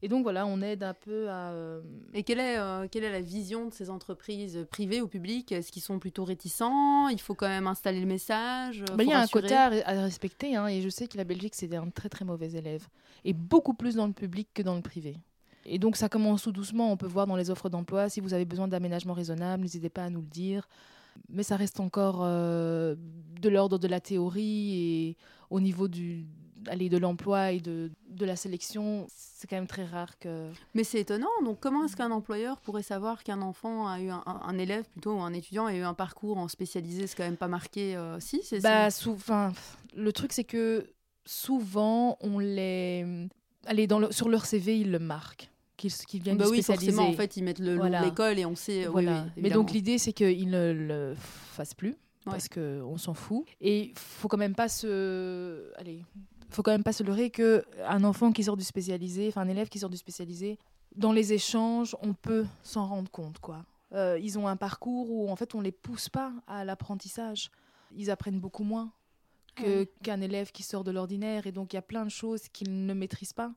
Et 0.02 0.08
donc 0.08 0.24
voilà, 0.24 0.46
on 0.46 0.62
aide 0.62 0.84
un 0.84 0.94
peu 0.94 1.30
à. 1.30 1.52
euh, 1.52 1.82
Et 2.14 2.24
quelle 2.24 2.40
est, 2.40 2.58
euh, 2.58 2.88
quelle 2.90 3.04
est 3.04 3.12
la 3.12 3.22
vision 3.22 3.66
de 3.68 3.74
ces 3.74 3.90
entreprises 3.90 4.66
privées 4.72 5.02
ou 5.02 5.08
publiques? 5.08 5.52
Est-ce 5.52 5.72
qu'ils 5.72 5.82
sont 5.82 6.00
plutôt 6.00 6.24
réticents? 6.24 7.10
Il 7.10 7.20
faut 7.20 7.36
quand 7.36 7.50
même 7.50 7.68
installer 7.68 8.00
le 8.00 8.06
message 8.06 8.82
euh, 8.82 8.96
bah, 8.96 9.04
il 9.04 9.10
y 9.10 9.14
a 9.14 9.20
un 9.20 9.28
quota 9.28 9.66
à, 9.66 9.90
à 9.90 10.04
respecter, 10.04 10.56
hein, 10.56 10.68
et 10.68 10.82
je 10.82 10.90
sais 10.90 11.08
que 11.08 11.18
la 11.18 11.26
Belgique, 11.26 11.54
c'est 11.56 11.74
un 11.76 11.90
très 11.90 12.08
très 12.08 12.24
mauvais 12.24 12.52
élève. 12.54 12.88
Et 13.26 13.34
beaucoup 13.34 13.74
plus 13.74 13.96
dans 13.96 14.08
le 14.08 14.14
public 14.14 14.48
que 14.54 14.62
dans 14.62 14.76
le 14.76 14.82
privé. 14.82 15.18
Et 15.66 15.78
donc 15.78 15.98
ça 15.98 16.08
commence 16.08 16.44
tout 16.44 16.54
doucement, 16.54 16.92
on 16.92 16.98
peut 16.98 17.06
voir 17.06 17.28
dans 17.28 17.36
les 17.36 17.50
offres 17.50 17.70
d'emploi, 17.70 18.08
si 18.10 18.22
vous 18.22 18.34
avez 18.34 18.46
besoin 18.46 18.68
d'aménagement 18.68 19.14
raisonnable, 19.14 19.64
n'hésitez 19.64 19.90
pas 19.90 20.06
à 20.06 20.10
nous 20.10 20.22
le 20.22 20.28
dire. 20.28 20.68
Mais 21.28 21.44
ça 21.44 21.58
reste 21.58 21.82
encore 21.82 22.22
euh, 22.24 22.96
de 23.42 23.50
l'ordre 23.50 23.78
de 23.78 23.88
la 23.88 24.00
théorie 24.00 24.74
et 24.74 25.18
au 25.50 25.60
niveau 25.60 25.90
du, 25.90 26.26
allez, 26.68 26.90
de 26.90 26.98
l'emploi 26.98 27.52
et 27.52 27.60
de, 27.60 27.92
de 28.10 28.26
la 28.26 28.36
sélection, 28.36 29.08
c'est 29.10 29.48
quand 29.48 29.56
même 29.56 29.68
très 29.68 29.86
rare 29.86 30.18
que... 30.20 30.50
Mais 30.74 30.84
c'est 30.84 31.00
étonnant. 31.00 31.28
Donc, 31.44 31.60
comment 31.60 31.86
est-ce 31.86 31.96
qu'un 31.96 32.12
employeur 32.12 32.60
pourrait 32.62 32.84
savoir 32.84 33.24
qu'un 33.24 33.42
enfant 33.42 33.88
a 33.88 34.00
eu 34.02 34.10
un, 34.10 34.58
élève 34.60 34.86
plutôt 34.90 35.16
ou 35.16 35.22
un 35.22 35.34
étudiant 35.34 35.66
a 35.66 35.74
eu 35.76 35.82
un 35.82 35.94
parcours 35.94 36.38
en 36.38 36.48
spécialisé? 36.48 37.08
C'est 37.08 37.16
quand 37.16 37.24
même 37.24 37.38
pas 37.38 37.48
marqué. 37.48 37.96
euh, 37.96 38.20
Si, 38.20 38.42
c'est 38.44 38.60
Bah, 38.62 38.90
c'est- 38.90 39.04
sou- 39.04 39.18
'fin, 39.18 39.54
le 39.96 40.12
truc, 40.14 40.34
c'est 40.34 40.44
que 40.44 40.86
souvent, 41.26 42.18
on 42.22 42.40
les... 42.40 43.28
Allez, 43.66 43.88
dans 43.88 44.00
le- 44.00 44.12
sur 44.12 44.30
leur 44.30 44.46
CV, 44.46 44.80
ils 44.80 44.92
le 44.92 45.00
marquent, 45.00 45.50
qu'ils 45.78 45.92
qu'ils 45.92 46.22
viennent 46.24 46.38
Bah 46.38 46.46
oui, 46.50 46.62
forcément. 46.64 47.08
En 47.08 47.14
fait, 47.14 47.38
ils 47.38 47.44
mettent 47.44 47.60
le 47.60 47.76
Voilà. 47.76 48.04
l'école 48.04 48.40
et 48.40 48.46
on 48.46 48.56
sait. 48.56 48.86
oui, 48.88 48.92
Voilà. 48.92 49.26
oui, 49.36 49.42
Mais 49.44 49.50
donc 49.50 49.72
l'idée, 49.72 49.98
c'est 49.98 50.14
qu'ils 50.14 50.50
ne 50.50 50.72
le 50.74 51.14
fassent 51.18 51.74
plus 51.76 51.96
Ouais. 52.26 52.34
parce 52.34 52.48
que 52.50 52.82
on 52.84 52.98
s'en 52.98 53.14
fout. 53.14 53.46
Et 53.62 53.94
faut 53.96 54.28
quand 54.28 54.38
même 54.38 54.56
pas 54.56 54.68
se, 54.70 55.72
allez, 55.78 56.04
faut 56.50 56.64
quand 56.64 56.72
même 56.72 56.84
pas 56.84 56.94
se 56.94 57.04
leurrer 57.04 57.30
que 57.30 57.64
un 57.88 58.04
enfant 58.04 58.32
qui 58.32 58.44
sort 58.44 58.58
du 58.58 58.64
spécialisé, 58.64 59.28
enfin 59.28 59.42
un 59.42 59.48
élève 59.50 59.70
qui 59.70 59.80
sort 59.80 59.90
du 59.90 59.98
spécialisé, 59.98 60.58
dans 60.96 61.12
les 61.12 61.34
échanges, 61.34 61.96
on 62.02 62.14
peut 62.14 62.46
s'en 62.64 62.88
rendre 62.88 63.10
compte, 63.12 63.40
quoi. 63.40 63.64
Euh, 63.94 64.20
ils 64.22 64.38
ont 64.38 64.48
un 64.48 64.56
parcours 64.56 65.10
où 65.12 65.30
en 65.30 65.36
fait 65.36 65.56
on 65.56 65.62
les 65.62 65.72
pousse 65.72 66.10
pas 66.10 66.32
à 66.48 66.64
l'apprentissage. 66.66 67.50
Ils 67.96 68.12
apprennent 68.12 68.40
beaucoup 68.40 68.64
moins 68.64 68.92
que 69.56 69.64
Ouais. 69.80 69.92
qu'un 70.04 70.22
élève 70.22 70.52
qui 70.52 70.64
sort 70.64 70.84
de 70.84 70.92
l'ordinaire 70.92 71.48
et 71.48 71.52
donc 71.52 71.74
il 71.74 71.76
y 71.76 71.80
a 71.80 71.82
plein 71.84 72.06
de 72.06 72.10
choses 72.12 72.48
qu'ils 72.50 72.86
ne 72.86 72.94
maîtrisent 72.94 73.34
pas. 73.34 73.52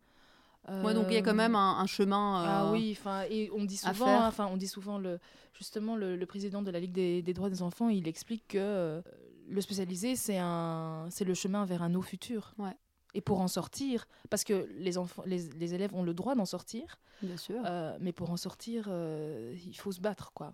Ouais, 0.84 0.94
donc 0.94 1.06
il 1.10 1.14
y 1.14 1.16
a 1.16 1.22
quand 1.22 1.30
Euh, 1.32 1.34
même 1.34 1.56
un, 1.56 1.78
un 1.80 1.86
chemin. 1.86 2.44
ah 2.46 2.66
euh, 2.66 2.72
oui, 2.72 2.96
enfin, 2.98 3.24
et 3.28 3.50
on 3.54 3.64
dit 3.64 3.76
souvent, 3.76 4.22
hein, 4.24 4.32
on 4.38 4.56
dit 4.56 4.68
souvent 4.68 4.96
le, 4.96 5.18
justement 5.52 5.96
le, 5.96 6.16
le 6.16 6.26
président 6.26 6.62
de 6.62 6.70
la 6.70 6.78
Ligue 6.80 6.92
des, 6.92 7.20
des 7.20 7.34
droits 7.34 7.50
des 7.50 7.62
enfants, 7.62 7.88
il 7.88 8.06
explique 8.06 8.46
que 8.48 9.02
le 9.48 9.60
spécialisé, 9.60 10.14
c'est 10.16 10.38
un, 10.38 11.08
c'est 11.10 11.24
le 11.24 11.34
chemin 11.34 11.64
vers 11.66 11.82
un 11.82 11.88
no 11.90 12.00
futur. 12.00 12.54
Ouais. 12.58 12.76
Et 13.14 13.20
pour 13.20 13.40
en 13.40 13.48
sortir, 13.48 14.06
parce 14.30 14.42
que 14.44 14.66
les 14.78 14.96
enfants, 14.98 15.22
les, 15.26 15.50
les 15.58 15.74
élèves 15.74 15.94
ont 15.94 16.02
le 16.02 16.14
droit 16.14 16.34
d'en 16.34 16.46
sortir, 16.46 16.98
Bien 17.22 17.36
sûr. 17.36 17.60
euh, 17.66 17.96
mais 18.00 18.12
pour 18.12 18.30
en 18.30 18.36
sortir, 18.36 18.86
euh, 18.88 19.54
il 19.66 19.74
faut 19.76 19.92
se 19.92 20.00
battre, 20.00 20.32
quoi. 20.32 20.52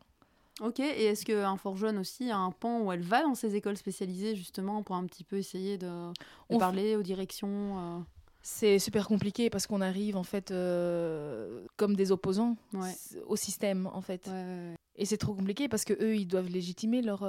Ok, 0.60 0.80
et 0.80 1.04
est-ce 1.04 1.24
qu'un 1.24 1.56
fort 1.56 1.76
jeune 1.76 1.98
aussi 1.98 2.32
a 2.32 2.36
un 2.36 2.50
pan 2.50 2.80
où 2.80 2.90
elle 2.90 3.02
va 3.02 3.22
dans 3.22 3.36
ces 3.36 3.54
écoles 3.54 3.76
spécialisées 3.76 4.34
justement 4.34 4.82
pour 4.82 4.96
un 4.96 5.06
petit 5.06 5.22
peu 5.22 5.36
essayer 5.38 5.78
de, 5.78 5.86
de 5.86 6.12
On 6.50 6.56
f- 6.56 6.58
parler 6.58 6.96
aux 6.96 7.02
directions 7.04 7.78
euh, 7.78 8.00
C'est 8.42 8.80
super 8.80 9.06
compliqué 9.06 9.50
parce 9.50 9.68
qu'on 9.68 9.80
arrive 9.80 10.16
en 10.16 10.24
fait 10.24 10.50
comme 11.76 11.94
des 11.94 12.10
opposants 12.10 12.56
Ouais. 12.72 12.96
au 13.28 13.36
système, 13.36 13.86
en 13.92 14.00
fait. 14.00 14.26
ouais, 14.26 14.32
ouais, 14.32 14.74
Et 14.96 15.04
c'est 15.04 15.16
trop 15.16 15.32
compliqué 15.34 15.68
parce 15.68 15.84
que 15.84 15.92
eux, 16.02 16.16
ils 16.16 16.26
doivent 16.26 16.48
légitimer 16.50 17.02
leur, 17.02 17.20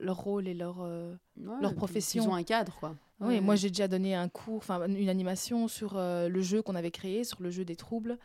leur 0.00 0.16
rôle 0.16 0.48
et 0.48 0.54
leur. 0.54 0.80
euh, 0.80 1.14
ouais. 1.36 1.60
Leur 1.60 1.74
profession. 1.74 2.24
Ils 2.24 2.28
ont 2.28 2.34
un 2.34 2.42
cadre, 2.42 2.74
quoi. 2.78 2.96
Oui, 3.20 3.34
Ouais. 3.34 3.40
moi 3.40 3.56
j'ai 3.56 3.68
déjà 3.68 3.88
donné 3.88 4.14
un 4.14 4.28
cours, 4.28 4.58
enfin 4.58 4.86
une 4.86 5.08
animation 5.08 5.66
sur 5.66 5.96
euh, 5.96 6.28
le 6.28 6.40
jeu 6.40 6.62
qu'on 6.62 6.76
avait 6.76 6.92
créé, 6.92 7.24
sur 7.24 7.42
le 7.42 7.50
jeu 7.50 7.64
des 7.64 7.74
troubles. 7.76 8.16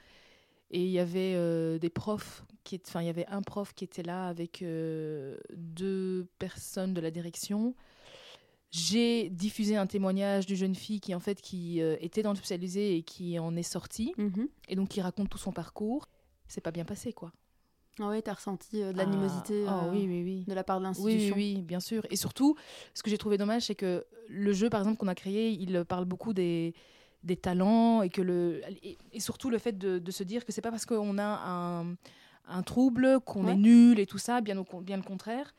Et 0.69 0.83
il 0.83 0.91
y 0.91 0.99
avait 0.99 1.33
euh, 1.35 1.77
des 1.79 1.89
profs, 1.89 2.45
enfin 2.87 3.01
il 3.01 3.05
y 3.07 3.09
avait 3.09 3.25
un 3.27 3.41
prof 3.41 3.73
qui 3.75 3.83
était 3.83 4.01
là 4.03 4.27
avec 4.27 4.63
deux 4.63 6.27
personnes 6.39 6.93
de 6.93 7.01
la 7.01 7.11
direction. 7.11 7.75
J'ai 8.71 9.29
diffusé 9.29 9.75
un 9.77 9.85
témoignage 9.85 10.47
d'une 10.47 10.55
jeune 10.57 10.73
fille 10.75 10.99
qui 10.99 11.13
en 11.13 11.19
fait 11.19 11.41
qui 11.41 11.79
était 11.79 12.23
dans 12.23 12.31
le 12.31 12.37
spécialisé 12.37 12.97
et 12.97 13.03
qui 13.03 13.37
en 13.37 13.55
est 13.55 13.61
sortie 13.63 14.13
Mhm. 14.17 14.47
et 14.67 14.75
donc 14.75 14.89
qui 14.89 15.01
raconte 15.01 15.29
tout 15.29 15.37
son 15.37 15.51
parcours. 15.51 16.07
C'est 16.47 16.61
pas 16.61 16.71
bien 16.71 16.85
passé 16.85 17.13
quoi. 17.13 17.31
Ah 17.99 18.09
ouais, 18.09 18.21
t'as 18.21 18.33
ressenti 18.33 18.81
euh, 18.81 18.91
de 18.91 18.97
l'animosité 18.97 19.65
Ah, 19.67 19.77
ah 19.81 19.85
euh, 19.87 19.91
oui 19.91 20.07
oui 20.07 20.23
oui. 20.23 20.43
de 20.47 20.53
la 20.53 20.63
part 20.63 20.79
de 20.79 20.83
l'institution. 20.85 21.35
oui, 21.35 21.53
oui, 21.57 21.61
bien 21.61 21.79
sûr. 21.79 22.03
Et 22.09 22.15
surtout, 22.15 22.55
ce 22.93 23.03
que 23.03 23.09
j'ai 23.09 23.17
trouvé 23.19 23.37
dommage, 23.37 23.63
c'est 23.63 23.75
que 23.75 24.03
le 24.29 24.51
jeu, 24.53 24.69
par 24.69 24.81
exemple, 24.81 24.97
qu'on 24.97 25.07
a 25.07 25.15
créé, 25.15 25.51
il 25.51 25.85
parle 25.85 26.05
beaucoup 26.05 26.33
des, 26.33 26.73
des 27.23 27.35
talents 27.37 28.01
et 28.01 28.09
que 28.09 28.21
le 28.21 28.61
et, 28.83 28.97
surtout 29.19 29.49
le 29.51 29.59
fait 29.59 29.77
de, 29.77 29.99
de 29.99 30.11
se 30.11 30.23
dire 30.23 30.43
que 30.43 30.51
c'est 30.51 30.61
pas 30.61 30.71
parce 30.71 30.85
qu'on 30.87 31.17
a 31.19 31.23
un, 31.23 31.95
un 32.47 32.63
trouble 32.63 33.19
qu'on 33.21 33.45
Ouais. 33.45 33.53
est 33.53 33.57
nul 33.57 33.99
et 33.99 34.07
tout 34.07 34.17
ça, 34.17 34.41
bien, 34.41 34.57
au, 34.57 34.65
bien 34.81 34.97
le 34.97 35.03
contraire. 35.03 35.53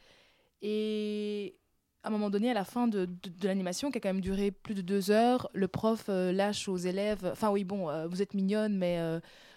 Et 0.61 1.57
à 2.03 2.09
un 2.09 2.11
moment 2.11 2.31
donné, 2.31 2.51
à 2.51 2.55
la 2.55 2.65
fin 2.65 2.89
de, 2.89 3.05
de- 3.07 3.29
de 3.29 3.47
l'animation, 3.47 3.91
qui 3.91 3.99
a 3.99 4.01
quand 4.01 4.09
même 4.09 4.21
duré 4.21 4.51
plus 4.51 4.75
de 4.75 4.83
deux 4.83 5.11
heures, 5.11 5.49
le 5.55 5.69
prof 5.69 6.07
euh, 6.09 6.33
lâche 6.33 6.69
aux 6.69 6.77
élèves, 6.77 7.29
enfin 7.31 7.51
oui, 7.51 7.65
bon, 7.65 7.89
euh, 7.89 8.07
vous 8.09 8.23
êtes 8.23 8.35
mignonne, 8.35 8.77
mais 8.77 8.99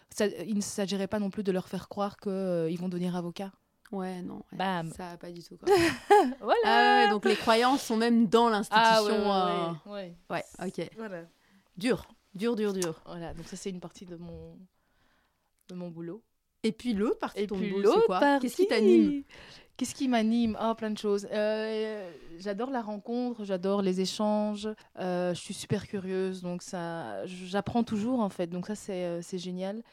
ça- 0.10 0.28
il 0.28 0.56
ne 0.56 0.62
s'agirait 0.62 1.08
pas 1.08 1.20
non 1.20 1.30
plus 1.30 1.44
de 1.44 1.52
leur 1.52 1.68
faire 1.68 1.90
croire 1.90 2.18
qu'ils 2.18 2.78
vont 2.80 2.90
devenir 2.90 3.16
avocats. 3.16 3.52
Ouais, 3.92 4.22
non. 4.22 4.38
ouais, 4.52 4.58
Bam. 4.58 4.92
Ça 4.92 5.18
pas 5.18 5.32
du 5.32 5.42
tout. 5.42 5.58
Quoi. 5.58 5.74
Voilà. 6.42 6.60
ah 6.66 7.06
ouais, 7.06 7.10
donc 7.10 7.24
les 7.26 7.36
croyances 7.38 7.84
sont 7.84 7.96
même 7.96 8.28
dans 8.28 8.50
l'institution. 8.50 8.86
Ah 8.86 9.00
euh, 9.02 9.72
ouais, 9.86 9.92
ouais, 9.92 10.16
ouais. 10.30 10.46
ouais, 10.60 10.68
ok. 10.68 10.90
Voilà. 10.98 11.22
Dur, 11.78 12.06
dur, 12.34 12.56
dur, 12.56 12.74
dur. 12.74 13.02
Voilà, 13.06 13.34
donc 13.34 13.48
ça 13.48 13.56
c'est 13.56 13.70
une 13.70 13.80
partie 13.80 14.06
de 14.06 14.18
mon, 14.18 14.58
de 15.70 15.76
mon 15.76 15.90
boulot. 15.90 16.22
Et 16.64 16.72
puis 16.72 16.94
l'autre 16.94 17.20
partie 17.20 17.40
Et 17.40 17.44
de 17.44 17.48
ton 17.48 17.56
boulot, 17.58 17.70
c'est 17.78 17.82
l'autre 17.84 18.06
quoi? 18.08 18.20
Partie. 18.20 18.48
Qu'est-ce 18.48 18.56
qui 18.58 18.68
t'anime? 18.68 19.24
Qu'est-ce 19.78 19.94
qui 19.94 20.08
m'anime? 20.08 20.58
Oh, 20.62 20.74
plein 20.74 20.90
de 20.90 20.98
choses. 20.98 21.28
Euh, 21.32 22.10
j'adore 22.40 22.72
la 22.72 22.82
rencontre, 22.82 23.44
j'adore 23.46 23.84
les 23.84 24.02
échanges. 24.02 24.68
euh, 25.00 25.34
je 25.36 25.40
suis 25.40 25.54
super 25.54 25.88
curieuse, 25.88 26.42
donc 26.42 26.64
ça, 26.64 27.24
j'apprends 27.28 27.84
toujours 27.84 28.20
en 28.22 28.30
fait. 28.30 28.48
Donc 28.48 28.66
ça, 28.66 28.74
c'est 28.76 29.06
euh, 29.06 29.22
c'est 29.22 29.38
génial. 29.38 29.84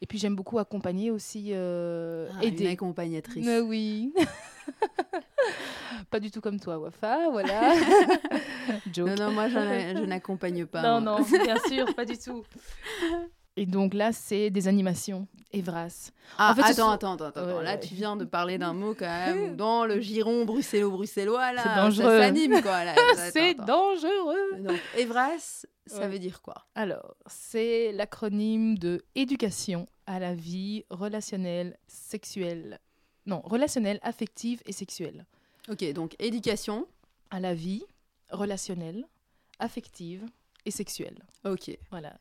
Et 0.00 0.06
puis 0.06 0.18
j'aime 0.18 0.34
beaucoup 0.34 0.58
accompagner 0.58 1.10
aussi, 1.10 1.50
euh, 1.52 2.26
Ah, 2.32 2.44
Une 2.44 2.54
aider. 2.54 2.68
accompagnatrice. 2.68 3.44
Mais 3.44 3.60
oui. 3.60 4.12
pas 6.10 6.20
du 6.20 6.30
tout 6.30 6.40
comme 6.40 6.58
toi, 6.58 6.78
Wafa, 6.78 7.28
voilà. 7.30 7.74
Joke. 8.94 9.08
Non, 9.10 9.14
non, 9.26 9.30
moi 9.32 9.48
je 9.48 9.54
n'a- 9.58 9.94
je 9.94 10.04
n'accompagne 10.04 10.64
pas. 10.66 10.82
Non, 10.82 11.00
moi. 11.00 11.20
non, 11.20 11.38
bien 11.44 11.56
sûr, 11.68 11.94
pas 11.94 12.04
du 12.06 12.16
tout. 12.18 12.42
Et 13.56 13.66
donc 13.66 13.94
là, 13.94 14.12
c'est 14.12 14.50
des 14.50 14.66
animations, 14.66 15.28
Evras. 15.52 16.10
Ah, 16.38 16.50
En 16.50 16.54
fait, 16.56 16.62
attends, 16.62 16.74
sont- 16.74 16.88
attends, 16.90 17.12
attends, 17.12 17.24
attends. 17.26 17.46
Ouais, 17.58 17.62
Là, 17.62 17.74
ouais. 17.74 17.80
tu 17.80 17.94
viens 17.94 18.16
de 18.16 18.24
parler 18.24 18.58
d'un 18.58 18.72
mot 18.72 18.94
quand 18.94 19.06
même 19.34 19.54
dans 19.56 19.84
le 19.86 20.00
giron 20.00 20.44
bruxello-bruxellois. 20.44 21.52
Là, 21.52 21.62
C'est 21.62 21.68
ça 21.68 21.76
dangereux. 21.76 22.18
s'anime 22.20 22.60
quoi. 22.62 22.80
C'est 23.32 23.54
dangereux. 23.54 24.58
Donc, 24.58 24.80
Evras, 24.98 25.66
ça 25.86 25.98
Ouais. 26.00 26.08
veut 26.08 26.18
dire 26.18 26.42
quoi? 26.42 26.66
Alors, 26.74 27.14
c'est 27.26 27.92
l'acronyme 27.92 28.76
de 28.76 29.02
éducation 29.14 29.86
à 30.06 30.18
la 30.18 30.34
vie 30.34 30.84
relationnelle, 30.90 31.76
sexuelle. 31.86 32.80
Non, 33.26 33.40
relationnelle, 33.44 34.00
affective 34.02 34.60
et 34.66 34.72
sexuelle. 34.72 35.26
Ok, 35.70 35.84
donc 35.92 36.16
éducation. 36.18 36.86
À 37.30 37.40
la 37.40 37.54
vie 37.54 37.84
relationnelle, 38.30 39.06
affective 39.58 40.24
et 40.66 40.70
sexuelle. 40.70 41.18
Ok. 41.44 41.70
Voilà. 41.90 42.14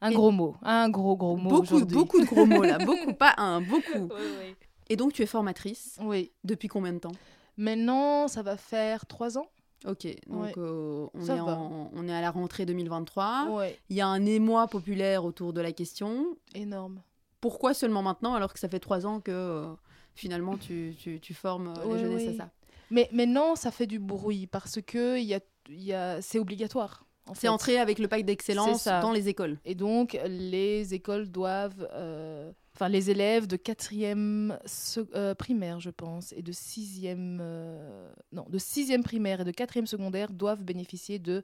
Un 0.00 0.10
Et- 0.10 0.14
gros 0.14 0.30
mot, 0.30 0.56
un 0.62 0.88
gros 0.88 1.16
gros 1.16 1.36
mot 1.36 1.50
Beaucoup, 1.50 1.84
beaucoup 1.84 2.20
de 2.20 2.26
gros 2.26 2.46
mots 2.46 2.62
là. 2.62 2.78
Beaucoup, 2.86 3.12
pas 3.12 3.34
un, 3.36 3.60
beaucoup. 3.60 3.82
Oui, 3.94 4.26
oui. 4.40 4.54
Et 4.88 4.96
donc, 4.96 5.12
tu 5.12 5.22
es 5.22 5.26
formatrice 5.26 5.98
Oui. 6.02 6.32
depuis 6.42 6.68
combien 6.68 6.92
de 6.92 6.98
temps? 6.98 7.12
Maintenant, 7.58 8.26
ça 8.28 8.42
va 8.42 8.56
faire 8.56 9.06
trois 9.06 9.36
ans. 9.38 9.46
Ok, 9.86 10.06
donc 10.26 10.42
Ouais. 10.44 10.52
euh, 10.58 11.06
on, 11.14 11.26
est 11.26 11.40
en- 11.40 11.90
on 11.94 12.08
est 12.08 12.12
à 12.14 12.20
la 12.20 12.30
rentrée 12.30 12.66
2023. 12.66 13.48
Ouais. 13.50 13.78
Il 13.88 13.96
y 13.96 14.00
a 14.00 14.06
un 14.06 14.24
émoi 14.26 14.66
populaire 14.68 15.24
autour 15.24 15.52
de 15.52 15.60
la 15.60 15.72
question. 15.72 16.26
Énorme. 16.54 17.00
Pourquoi 17.40 17.72
seulement 17.72 18.02
maintenant 18.02 18.34
alors 18.34 18.52
que 18.52 18.58
ça 18.58 18.68
fait 18.68 18.80
trois 18.80 19.06
ans 19.06 19.20
que 19.20 19.30
euh, 19.30 19.66
finalement 20.14 20.58
tu, 20.58 20.94
tu, 20.98 21.18
tu 21.20 21.32
formes 21.32 21.68
euh, 21.78 21.84
Ouais, 21.86 21.96
les 21.96 22.00
jeunesses 22.04 22.28
ouais. 22.28 22.34
à 22.34 22.44
ça? 22.44 22.50
Mais 22.90 23.08
maintenant, 23.12 23.54
ça 23.56 23.70
fait 23.70 23.86
du 23.86 23.98
bruit 23.98 24.46
parce 24.46 24.80
que 24.82 25.18
il 25.18 25.24
y 25.24 25.34
a, 25.34 25.40
il 25.70 25.82
y 25.82 25.92
a, 25.94 26.20
c'est 26.20 26.38
obligatoire. 26.38 27.04
En 27.30 27.34
C'est 27.34 27.42
fait. 27.42 27.48
entré 27.48 27.78
avec 27.78 27.98
le 27.98 28.08
pacte 28.08 28.24
d'excellence 28.26 28.84
dans 28.84 29.12
les 29.12 29.28
écoles. 29.28 29.58
Et 29.64 29.74
donc, 29.74 30.18
les 30.26 30.92
écoles 30.94 31.30
doivent. 31.30 31.88
euh, 31.92 32.50
Enfin, 32.76 32.88
les 32.88 33.10
élèves 33.10 33.46
de 33.46 33.56
quatrième 33.56 34.58
se- 34.64 35.00
euh, 35.14 35.34
primaire, 35.34 35.80
je 35.80 35.90
pense, 35.90 36.32
et 36.36 36.40
de 36.42 36.52
sixième. 36.52 37.38
euh, 37.42 38.10
non, 38.32 38.46
de 38.48 38.58
sixième 38.58 39.02
primaire 39.02 39.40
et 39.40 39.44
de 39.44 39.50
quatrième 39.50 39.86
secondaire 39.86 40.30
doivent 40.32 40.62
bénéficier 40.62 41.18
de 41.18 41.42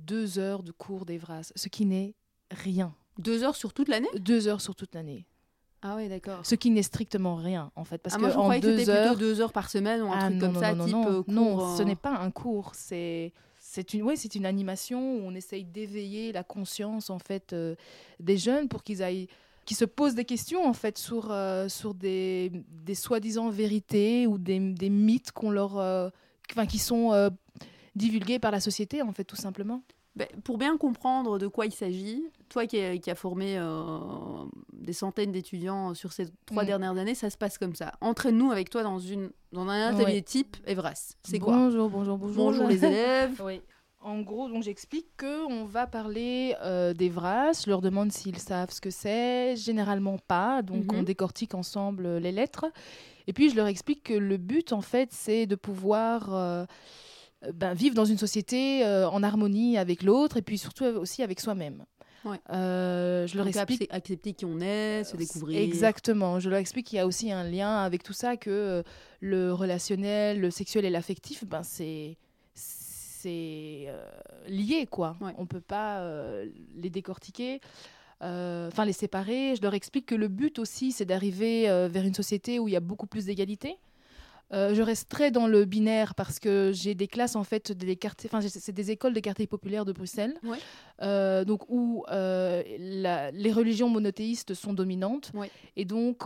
deux 0.00 0.38
heures 0.38 0.62
de 0.62 0.70
cours 0.70 1.04
d'Evras, 1.04 1.50
ce 1.56 1.68
qui 1.68 1.84
n'est 1.86 2.14
rien. 2.52 2.94
Deux 3.18 3.42
heures 3.42 3.56
sur 3.56 3.72
toute 3.72 3.88
l'année? 3.88 4.06
Deux 4.18 4.46
heures 4.46 4.60
sur 4.60 4.76
toute 4.76 4.94
l'année. 4.94 5.26
Ah 5.82 5.96
oui, 5.96 6.08
d'accord. 6.08 6.46
Ce 6.46 6.54
qui 6.54 6.70
n'est 6.70 6.82
strictement 6.84 7.34
rien, 7.36 7.70
en 7.74 7.84
fait. 7.84 7.98
Parce 7.98 8.14
ah, 8.14 8.18
que 8.18 8.22
moi, 8.22 8.30
je 8.30 8.38
en 8.38 8.48
que 8.50 8.60
deux 8.60 8.88
heures. 8.88 9.08
plutôt 9.14 9.18
deux 9.18 9.40
heures 9.40 9.52
par 9.52 9.68
semaine 9.68 10.00
ou 10.02 10.06
un 10.12 10.16
Ah, 10.18 10.20
truc 10.26 10.34
non, 10.34 10.40
comme 10.46 10.52
non, 10.54 10.60
ça, 10.60 10.74
non, 10.74 10.84
type 10.84 10.94
non, 10.94 11.06
euh, 11.10 11.22
non, 11.28 11.56
cours, 11.56 11.76
ce 11.76 11.82
n'est 11.82 11.96
pas 11.96 12.16
un 12.16 12.30
cours, 12.30 12.70
c'est 12.74 13.32
c'est 13.74 13.92
une 13.92 14.14
c'est 14.14 14.36
une 14.36 14.46
animation 14.46 15.16
où 15.16 15.22
on 15.24 15.34
essaye 15.34 15.64
d'éveiller 15.64 16.30
la 16.32 16.44
conscience 16.44 17.10
en 17.10 17.18
fait 17.18 17.52
euh, 17.52 17.74
des 18.20 18.36
jeunes 18.36 18.68
pour 18.68 18.84
qu'ils 18.84 19.02
qui 19.64 19.74
se 19.74 19.84
posent 19.84 20.14
des 20.14 20.24
questions 20.24 20.66
en 20.66 20.72
fait 20.72 20.98
sur 20.98 21.28
euh, 21.30 21.68
des, 21.94 22.50
soi-disant 22.94 23.50
vérités 23.50 24.26
ou 24.26 24.38
des, 24.38 24.58
mythes 24.60 25.32
qu'on 25.32 25.50
leur 25.50 25.78
euh, 25.78 26.08
enfin 26.52 26.66
qui 26.66 26.78
sont 26.78 27.12
euh, 27.12 27.30
divulgués 27.96 28.38
par 28.38 28.50
la 28.50 28.60
société 28.60 29.02
en 29.02 29.12
fait 29.12 29.24
tout 29.24 29.36
simplement. 29.36 29.82
Ben, 30.16 30.28
pour 30.44 30.58
bien 30.58 30.76
comprendre 30.76 31.38
de 31.40 31.48
quoi 31.48 31.66
il 31.66 31.72
s'agit, 31.72 32.22
toi 32.48 32.66
qui, 32.66 32.78
as- 32.78 32.98
qui 32.98 33.10
as 33.10 33.16
formé 33.16 33.58
euh, 33.58 33.98
des 34.72 34.92
centaines 34.92 35.32
d'étudiants 35.32 35.92
sur 35.94 36.12
ces 36.12 36.26
trois 36.46 36.62
Mm. 36.62 36.66
dernières 36.66 36.96
années, 36.98 37.14
ça 37.16 37.30
se 37.30 37.36
passe 37.36 37.58
comme 37.58 37.74
ça. 37.74 37.92
Entraîne-nous 38.00 38.52
avec 38.52 38.70
toi 38.70 38.84
dans, 38.84 39.00
une, 39.00 39.30
dans 39.52 39.68
un 39.68 39.88
atelier 39.88 40.14
Ouais. 40.16 40.22
type 40.22 40.56
Evras. 40.66 41.14
C'est 41.24 41.40
quoi 41.40 41.56
Bonjour, 41.56 41.88
bonjour, 41.90 42.16
bonjour. 42.18 42.36
Bonjour 42.44 42.68
les 42.68 42.84
élèves. 42.84 43.40
Oui. 43.44 43.60
En 44.06 44.20
gros, 44.20 44.50
donc 44.50 44.62
j'explique 44.62 45.06
que 45.16 45.46
on 45.50 45.64
va 45.64 45.86
parler 45.86 46.54
euh, 46.62 46.92
des 46.92 47.08
VRAS. 47.08 47.62
Je 47.64 47.70
leur 47.70 47.80
demande 47.80 48.12
s'ils 48.12 48.38
savent 48.38 48.70
ce 48.70 48.82
que 48.82 48.90
c'est. 48.90 49.56
Généralement 49.56 50.18
pas. 50.18 50.60
Donc 50.60 50.92
Mhm. 50.92 50.98
on 51.00 51.02
décortique 51.02 51.54
ensemble 51.54 52.04
euh, 52.04 52.20
les 52.20 52.30
lettres. 52.30 52.66
Et 53.26 53.32
puis 53.32 53.48
je 53.48 53.56
leur 53.56 53.66
explique 53.66 54.02
que 54.02 54.12
le 54.12 54.36
but, 54.36 54.74
en 54.74 54.82
fait, 54.82 55.08
c'est 55.10 55.46
de 55.46 55.54
pouvoir 55.56 56.34
euh, 56.34 56.66
ben, 57.52 57.74
vivre 57.74 57.94
dans 57.94 58.04
une 58.04 58.18
société 58.18 58.84
euh, 58.86 59.08
en 59.08 59.22
harmonie 59.22 59.76
avec 59.76 60.02
l'autre 60.02 60.36
et 60.36 60.42
puis 60.42 60.56
surtout 60.58 60.84
aussi 60.84 61.22
avec 61.22 61.40
soi-même. 61.40 61.84
Ouais. 62.24 62.38
Euh, 62.50 63.26
je 63.26 63.36
leur 63.36 63.44
Donc, 63.44 63.54
explique 63.54 63.82
accepter- 63.82 63.94
accepter 63.94 64.32
qui 64.32 64.44
on 64.46 64.58
est, 64.60 65.04
se 65.04 65.16
découvrir. 65.16 65.60
Exactement. 65.60 66.40
Je 66.40 66.48
leur 66.48 66.58
explique 66.58 66.86
qu'il 66.86 66.96
y 66.96 67.00
a 67.00 67.06
aussi 67.06 67.30
un 67.30 67.44
lien 67.44 67.82
avec 67.82 68.02
tout 68.02 68.14
ça, 68.14 68.36
que 68.38 68.82
le 69.20 69.52
relationnel, 69.52 70.40
le 70.40 70.50
sexuel 70.50 70.86
et 70.86 70.90
l'affectif, 70.90 71.44
ben 71.44 71.62
c'est 71.62 72.16
c'est 72.54 73.86
euh, 73.88 74.04
lié 74.48 74.86
quoi. 74.90 75.16
Ouais. 75.20 75.32
On 75.38 75.46
peut 75.46 75.60
pas 75.60 76.00
euh, 76.00 76.46
les 76.76 76.90
décortiquer. 76.90 77.60
Enfin, 78.20 78.86
les 78.86 78.94
séparer. 78.94 79.54
Je 79.54 79.60
leur 79.60 79.74
explique 79.74 80.06
que 80.06 80.14
le 80.14 80.28
but 80.28 80.58
aussi, 80.58 80.92
c'est 80.92 81.04
d'arriver 81.04 81.64
vers 81.90 82.04
une 82.06 82.14
société 82.14 82.58
où 82.58 82.68
il 82.68 82.72
y 82.72 82.76
a 82.76 82.80
beaucoup 82.80 83.06
plus 83.06 83.26
d'égalité. 83.26 83.76
Euh, 84.52 84.74
je 84.74 84.82
reste 84.82 85.08
très 85.08 85.30
dans 85.30 85.46
le 85.46 85.64
binaire 85.64 86.14
parce 86.14 86.38
que 86.38 86.70
j'ai 86.72 86.94
des 86.94 87.08
classes 87.08 87.34
en 87.34 87.44
fait 87.44 87.72
des 87.72 87.96
quartiers, 87.96 88.28
enfin 88.32 88.46
c'est 88.46 88.72
des 88.72 88.90
écoles 88.90 89.14
des 89.14 89.22
quartiers 89.22 89.46
populaires 89.46 89.84
de 89.86 89.92
Bruxelles, 89.92 90.34
Ouais. 90.44 90.58
Euh, 91.02 91.44
donc 91.44 91.62
où 91.70 92.04
euh, 92.10 92.62
la- 92.78 93.30
les 93.30 93.50
religions 93.52 93.88
monothéistes 93.88 94.52
sont 94.54 94.74
dominantes 94.74 95.30
Ouais. 95.34 95.50
et 95.76 95.84
donc 95.86 96.24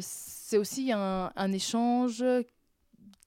c'est 0.00 0.56
aussi 0.58 0.90
un, 0.92 1.30
un 1.36 1.52
échange 1.52 2.24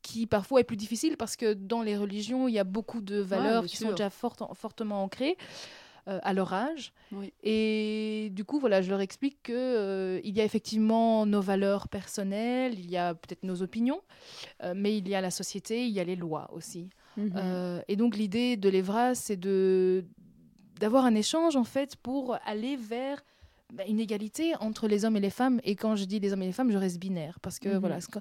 qui 0.02 0.26
parfois 0.26 0.62
est 0.62 0.64
plus 0.64 0.78
difficile 0.78 1.16
parce 1.18 1.36
que 1.36 1.54
dans 1.54 1.82
les 1.82 1.96
religions 1.98 2.48
il 2.48 2.54
y 2.54 2.60
a 2.60 2.64
beaucoup 2.64 3.02
de 3.02 3.18
valeurs 3.20 3.66
qui 3.66 3.78
sûr. 3.78 3.88
sont 3.88 3.92
déjà 3.94 4.10
fortement 4.10 5.04
ancrées 5.04 5.38
euh, 6.08 6.20
à 6.24 6.34
leur 6.34 6.54
âge. 6.54 6.94
Oui. 7.12 7.34
Et 7.44 8.30
du 8.32 8.44
coup, 8.46 8.60
voilà, 8.60 8.82
je 8.82 8.90
leur 8.90 9.02
explique 9.02 9.42
que 9.44 9.54
euh, 9.54 10.22
il 10.24 10.36
y 10.36 10.42
a 10.42 10.44
effectivement 10.46 11.26
nos 11.26 11.42
valeurs 11.42 11.88
personnelles, 11.90 12.80
il 12.80 12.90
y 12.90 12.98
a 12.98 13.14
peut-être 13.16 13.44
nos 13.44 13.62
opinions, 13.62 14.02
euh, 14.64 14.74
mais 14.76 14.98
il 14.98 15.08
y 15.08 15.16
a 15.16 15.22
la 15.22 15.32
société, 15.32 15.86
il 15.86 15.94
y 15.94 16.00
a 16.00 16.04
les 16.04 16.16
lois 16.16 16.50
aussi. 16.54 16.90
Mhm. 17.18 17.82
Et 17.88 17.96
donc 17.96 18.16
l'idée 18.16 18.58
de 18.58 18.70
l'Evra, 18.70 19.16
c'est 19.16 19.38
de 19.38 20.06
d'avoir 20.80 21.06
un 21.06 21.16
échange 21.16 21.56
en 21.56 21.64
fait 21.64 21.96
pour 21.96 22.38
aller 22.46 22.76
vers 22.76 23.24
bah, 23.74 23.84
une 23.88 24.00
égalité 24.00 24.54
entre 24.60 24.88
les 24.88 25.04
hommes 25.06 25.18
et 25.18 25.20
les 25.20 25.32
femmes. 25.32 25.60
Et 25.64 25.76
quand 25.76 25.96
je 25.96 26.06
dis 26.06 26.20
les 26.20 26.32
hommes 26.34 26.44
et 26.44 26.46
les 26.46 26.52
femmes, 26.52 26.72
je 26.72 26.78
reste 26.78 27.00
binaire 27.00 27.40
parce 27.42 27.58
que 27.58 27.70
Mhm. 27.70 27.78
voilà. 27.80 28.00
que- 28.00 28.20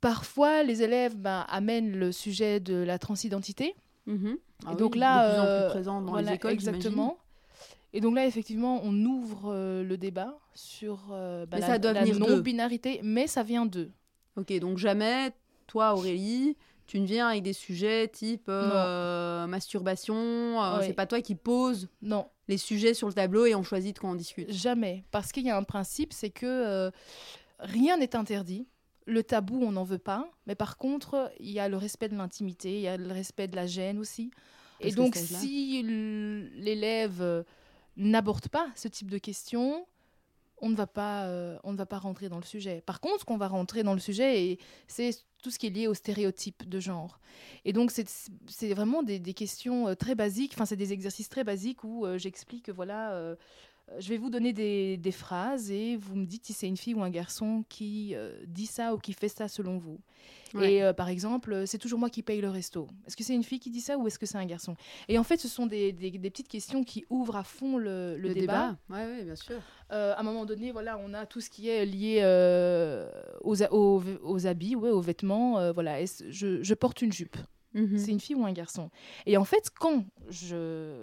Parfois, 0.00 0.62
les 0.62 0.82
élèves 0.82 1.16
bah, 1.16 1.46
amènent 1.48 1.96
le 1.96 2.12
sujet 2.12 2.60
de 2.60 2.74
la 2.76 2.98
transidentité. 2.98 3.74
Mhm. 4.06 4.38
Ah 4.64 4.70
et 4.70 4.72
oui, 4.72 4.76
donc 4.78 4.96
là, 4.96 5.28
de 5.28 5.32
plus 5.32 5.40
en 5.40 5.44
euh, 5.44 5.60
plus 5.60 5.70
présente 5.70 6.04
dans 6.06 6.12
voilà, 6.12 6.30
les 6.30 6.36
écoles, 6.36 6.52
exactement. 6.52 7.18
Et 7.96 8.00
donc 8.00 8.14
là, 8.14 8.26
effectivement, 8.26 8.80
on 8.84 8.94
ouvre 9.06 9.52
euh, 9.52 9.82
le 9.82 9.96
débat 9.96 10.38
sur 10.54 11.08
euh, 11.12 11.46
bah, 11.46 11.58
la, 11.58 12.04
non-binarité, 12.04 13.00
mais 13.02 13.26
ça 13.26 13.42
vient 13.42 13.64
d'eux. 13.64 13.90
Ok, 14.36 14.52
donc 14.58 14.76
jamais, 14.76 15.32
toi 15.66 15.94
Aurélie, 15.94 16.58
tu 16.86 17.00
ne 17.00 17.06
viens 17.06 17.28
avec 17.28 17.42
des 17.42 17.54
sujets 17.54 18.06
type 18.08 18.48
euh, 18.48 19.46
masturbation. 19.46 20.60
Ouais. 20.60 20.86
C'est 20.86 20.92
pas 20.92 21.06
toi 21.06 21.22
qui 21.22 21.36
poses 21.36 21.88
Non, 22.02 22.28
les 22.48 22.58
sujets 22.58 22.92
sur 22.92 23.08
le 23.08 23.14
tableau 23.14 23.46
et 23.46 23.54
on 23.54 23.62
choisit 23.62 23.94
de 23.94 24.00
quoi 24.00 24.10
on 24.10 24.14
discute. 24.14 24.52
Jamais. 24.52 25.04
Parce 25.10 25.32
qu'il 25.32 25.46
y 25.46 25.50
a 25.50 25.56
un 25.56 25.64
principe, 25.64 26.12
c'est 26.12 26.28
que 26.30 26.90
rien 27.60 27.96
n'est 27.96 28.14
interdit. 28.14 28.66
Le 29.06 29.22
tabou, 29.22 29.62
on 29.62 29.72
n'en 29.72 29.84
veut 29.84 29.98
pas. 29.98 30.30
Mais 30.46 30.54
par 30.54 30.76
contre, 30.76 31.32
il 31.40 31.50
y 31.50 31.60
a 31.60 31.68
le 31.68 31.76
respect 31.76 32.08
de 32.08 32.16
l'intimité, 32.16 32.74
il 32.74 32.80
y 32.80 32.88
a 32.88 32.96
le 32.96 33.12
respect 33.12 33.48
de 33.48 33.56
la 33.56 33.66
gêne 33.66 33.98
aussi. 33.98 34.30
Parce 34.80 34.92
Et 34.92 34.96
donc, 34.96 35.14
si 35.16 35.82
l'élève 35.82 37.22
euh, 37.22 37.42
n'aborde 37.96 38.48
pas 38.48 38.68
ce 38.74 38.88
type 38.88 39.10
de 39.10 39.18
questions, 39.18 39.86
on 40.58 40.68
ne 40.68 40.74
va 40.76 40.86
pas, 40.86 41.26
euh, 41.26 41.58
on 41.64 41.72
ne 41.72 41.76
va 41.78 41.86
pas 41.86 41.98
rentrer 41.98 42.28
dans 42.28 42.38
le 42.38 42.44
sujet. 42.44 42.82
Par 42.84 43.00
contre, 43.00 43.20
ce 43.20 43.24
qu'on 43.24 43.36
va 43.36 43.48
rentrer 43.48 43.82
dans 43.82 43.94
le 43.94 44.00
sujet, 44.00 44.44
et 44.44 44.58
c'est 44.86 45.10
tout 45.42 45.50
ce 45.50 45.58
qui 45.58 45.66
est 45.68 45.70
lié 45.70 45.86
aux 45.86 45.94
stéréotypes 45.94 46.68
de 46.68 46.80
genre. 46.80 47.20
Et 47.64 47.72
donc, 47.72 47.90
c'est 47.92 48.74
vraiment 48.74 49.02
des, 49.02 49.18
des 49.18 49.34
questions 49.34 49.88
euh, 49.88 49.94
très 49.94 50.14
basiques. 50.14 50.52
Enfin, 50.54 50.66
c'est 50.66 50.76
des 50.76 50.92
exercices 50.92 51.28
très 51.28 51.44
basiques 51.44 51.84
où 51.84 52.04
euh, 52.04 52.18
j'explique 52.18 52.64
que 52.64 52.72
voilà. 52.72 53.12
euh, 53.12 53.36
je 53.98 54.08
vais 54.08 54.16
vous 54.18 54.30
donner 54.30 54.52
des, 54.52 54.96
des 54.96 55.12
phrases 55.12 55.70
et 55.70 55.96
vous 55.96 56.16
me 56.16 56.26
dites 56.26 56.44
si 56.46 56.52
c'est 56.52 56.66
une 56.66 56.76
fille 56.76 56.94
ou 56.94 57.02
un 57.02 57.10
garçon 57.10 57.64
qui 57.68 58.14
euh, 58.14 58.32
dit 58.46 58.66
ça 58.66 58.94
ou 58.94 58.98
qui 58.98 59.12
fait 59.12 59.28
ça 59.28 59.46
selon 59.48 59.78
vous. 59.78 59.98
Ouais. 60.54 60.74
Et 60.74 60.82
euh, 60.82 60.92
par 60.92 61.08
exemple, 61.08 61.52
euh, 61.52 61.66
c'est 61.66 61.78
toujours 61.78 61.98
moi 61.98 62.08
qui 62.10 62.22
paye 62.22 62.40
le 62.40 62.48
resto. 62.48 62.88
Est-ce 63.06 63.16
que 63.16 63.22
c'est 63.24 63.34
une 63.34 63.42
fille 63.44 63.58
qui 63.60 63.70
dit 63.70 63.80
ça 63.80 63.96
ou 63.98 64.06
est-ce 64.06 64.18
que 64.18 64.26
c'est 64.26 64.38
un 64.38 64.46
garçon? 64.46 64.74
Et 65.08 65.18
en 65.18 65.22
fait, 65.24 65.38
ce 65.38 65.48
sont 65.48 65.66
des, 65.66 65.92
des- 65.92 66.10
des 66.10 66.30
petites 66.30 66.48
questions 66.48 66.82
qui 66.84 67.04
ouvrent 67.10 67.36
à 67.36 67.44
fond 67.44 67.76
le, 67.78 68.16
le 68.16 68.32
débat. 68.34 68.76
Ouais, 68.88 69.04
ouais, 69.06 69.24
bien 69.24 69.36
sûr. 69.36 69.60
Euh, 69.92 70.14
à 70.14 70.20
un 70.20 70.22
moment 70.22 70.46
donné, 70.46 70.72
voilà, 70.72 70.98
on 70.98 71.12
a 71.14 71.26
tout 71.26 71.40
ce 71.40 71.50
qui 71.50 71.68
est 71.68 71.84
lié 71.86 72.20
euh, 72.22 73.08
aux, 73.42 73.62
a- 73.62 73.72
aux, 73.72 74.02
aux 74.22 74.46
habits, 74.46 74.74
ouais, 74.76 74.90
aux 74.90 75.00
vêtements. 75.00 75.58
euh, 75.58 75.72
voilà, 75.72 76.04
je 76.04 76.74
porte 76.74 77.02
une 77.02 77.12
jupe. 77.12 77.36
Mhm. 77.74 77.98
C'est 77.98 78.10
une 78.10 78.20
fille 78.20 78.36
ou 78.36 78.46
un 78.46 78.52
garçon? 78.52 78.90
Et 79.26 79.36
en 79.36 79.44
fait, 79.44 79.70
quand 79.78 80.04
je 80.30 80.96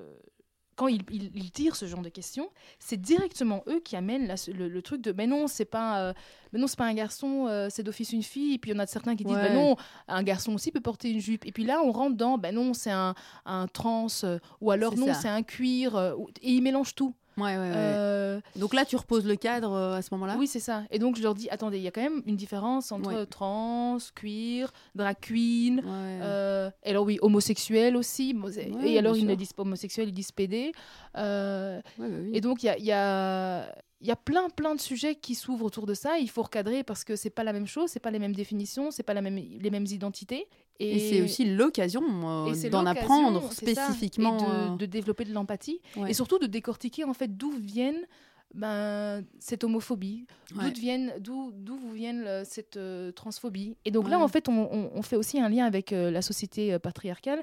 quand 0.76 0.88
ils, 0.88 1.02
ils- 1.12 1.32
ils 1.36 1.52
tirent 1.52 1.76
ce 1.76 1.86
genre 1.86 2.02
de 2.02 2.10
questions, 2.10 2.50
c'est 2.80 3.00
directement 3.00 3.64
eux 3.68 3.80
qui 3.80 3.96
amènent 3.96 4.28
la- 4.28 4.36
le, 4.54 4.68
le 4.68 4.82
truc 4.82 5.02
de 5.02 5.12
ben 5.12 5.30
non, 5.30 5.48
c'est 5.48 5.66
pas, 5.66 6.00
euh, 6.02 6.14
non, 6.54 6.68
c'est 6.68 6.78
pas 6.78 6.86
un 6.86 6.94
garçon, 6.94 7.48
euh, 7.48 7.68
c'est 7.70 7.84
d'office 7.84 8.12
une 8.14 8.24
fille. 8.24 8.54
Et 8.56 8.58
puis 8.58 8.72
il 8.72 8.74
y 8.74 8.78
en 8.78 8.80
a 8.80 8.88
certains 8.88 9.16
qui 9.16 9.24
disent 9.24 9.36
Ouais. 9.36 9.50
ben 9.50 9.54
non, 9.56 9.76
un 10.08 10.24
garçon 10.24 10.54
aussi 10.54 10.72
peut 10.72 10.82
porter 10.82 11.12
une 11.12 11.20
jupe. 11.20 11.46
Et 11.46 11.52
puis 11.52 11.64
là, 11.64 11.82
on 11.84 11.92
rentre 11.92 12.16
dans 12.18 12.38
ben 12.38 12.54
non, 12.56 12.74
c'est 12.74 12.92
un, 12.92 13.16
un 13.46 13.68
trans, 13.68 14.08
euh, 14.24 14.40
ou 14.62 14.72
alors 14.72 14.96
non, 14.98 15.08
c'est 15.14 15.28
un 15.30 15.44
cuir. 15.44 15.96
euh, 15.96 16.16
et 16.42 16.52
ils 16.52 16.62
mélangent 16.62 16.96
tout. 16.96 17.14
Ouais, 17.38 17.44
ouais, 17.44 17.58
ouais. 17.58 17.72
Euh, 17.76 18.40
Donc 18.56 18.74
là, 18.74 18.86
tu 18.86 18.96
reposes 18.96 19.26
le 19.26 19.36
cadre 19.36 19.72
euh, 19.74 19.96
à 19.98 20.02
ce 20.02 20.10
moment-là 20.14 20.36
oui, 20.38 20.48
c'est 20.48 20.60
ça. 20.60 20.84
Et 20.92 21.00
donc 21.00 21.16
je 21.18 21.24
leur 21.24 21.34
dis 21.34 21.50
attendez, 21.50 21.78
il 21.78 21.84
y 21.84 21.88
a 21.88 21.92
quand 21.92 22.02
même 22.02 22.22
une 22.26 22.36
différence 22.36 22.92
entre 22.92 23.14
Ouais. 23.14 23.26
trans, 23.26 23.98
cuir, 24.16 24.72
drag 24.96 25.16
queen. 25.22 25.78
Ouais. 25.80 26.20
Euh, 26.22 26.70
et 26.84 26.92
alors 26.92 27.06
oui, 27.06 27.18
homosexuel 27.22 27.96
aussi. 27.96 28.36
Et 28.84 28.98
alors 29.00 29.16
ils 29.18 29.26
ne 29.28 29.36
disent 29.36 29.54
pas 29.54 29.64
homosexuel, 29.64 30.10
ils 30.10 30.14
disent 30.14 30.32
PD. 30.32 30.72
Bah 31.14 31.82
oui. 32.00 32.32
et 32.34 32.42
donc 32.42 32.64
il 32.64 32.68
y 32.68 32.70
a, 32.70 32.78
il 32.78 32.86
y, 32.86 32.92
a, 32.92 33.74
il 34.04 34.08
y 34.10 34.12
a 34.12 34.16
plein 34.16 34.50
plein 34.50 34.76
de 34.76 34.82
sujets 34.82 35.16
qui 35.16 35.34
s'ouvrent 35.34 35.66
autour 35.66 35.86
de 35.88 35.94
ça. 35.96 36.20
Il 36.20 36.30
faut 36.30 36.44
recadrer 36.44 36.84
parce 36.84 37.04
que 37.04 37.16
c'est 37.16 37.30
pas 37.32 37.44
la 37.44 37.54
même 37.54 37.66
chose, 37.68 37.90
c'est 37.90 38.00
pas 38.02 38.12
les 38.12 38.20
mêmes 38.20 38.36
définitions, 38.36 38.92
c'est 38.92 39.02
pas 39.04 39.14
la 39.16 39.22
même, 39.22 39.36
les 39.38 39.70
mêmes 39.72 39.86
identités. 39.88 40.48
Et, 40.80 41.00
c'est 41.00 41.22
aussi 41.22 41.46
l'occasion 41.46 42.04
euh, 42.50 42.70
d'en 42.70 42.86
apprendre 42.86 43.42
ça, 43.52 43.56
spécifiquement. 43.56 44.38
et 44.40 44.44
euh, 44.44 44.70
de, 44.72 44.78
de 44.78 44.86
développer 44.86 45.24
de 45.24 45.34
l'empathie 45.34 45.80
ouais. 45.96 46.12
et 46.12 46.14
surtout 46.14 46.38
de 46.40 46.48
décortiquer 46.48 47.04
en 47.06 47.14
fait 47.14 47.38
d'où 47.38 47.52
viennent 47.52 48.06
ben, 48.54 49.24
cette 49.40 49.64
homophobie, 49.64 50.28
Ouais. 50.56 50.70
d'où 50.72 50.80
viennent 50.82 51.14
d'où 51.20 51.52
d'où 51.56 51.76
vous 51.76 51.92
viennent 51.92 52.24
euh, 52.28 52.44
cette 52.46 52.78
euh, 52.78 53.12
transphobie. 53.12 53.76
Et 53.86 53.90
donc 53.92 54.08
là 54.10 54.20
en 54.20 54.28
fait 54.28 54.48
on, 54.50 54.70
on- 54.72 54.92
on 54.94 55.02
fait 55.02 55.16
aussi 55.16 55.40
un 55.40 55.50
lien 55.50 55.66
avec 55.66 55.92
euh, 55.94 56.12
la 56.12 56.22
société 56.22 56.78
patriarcale 56.78 57.42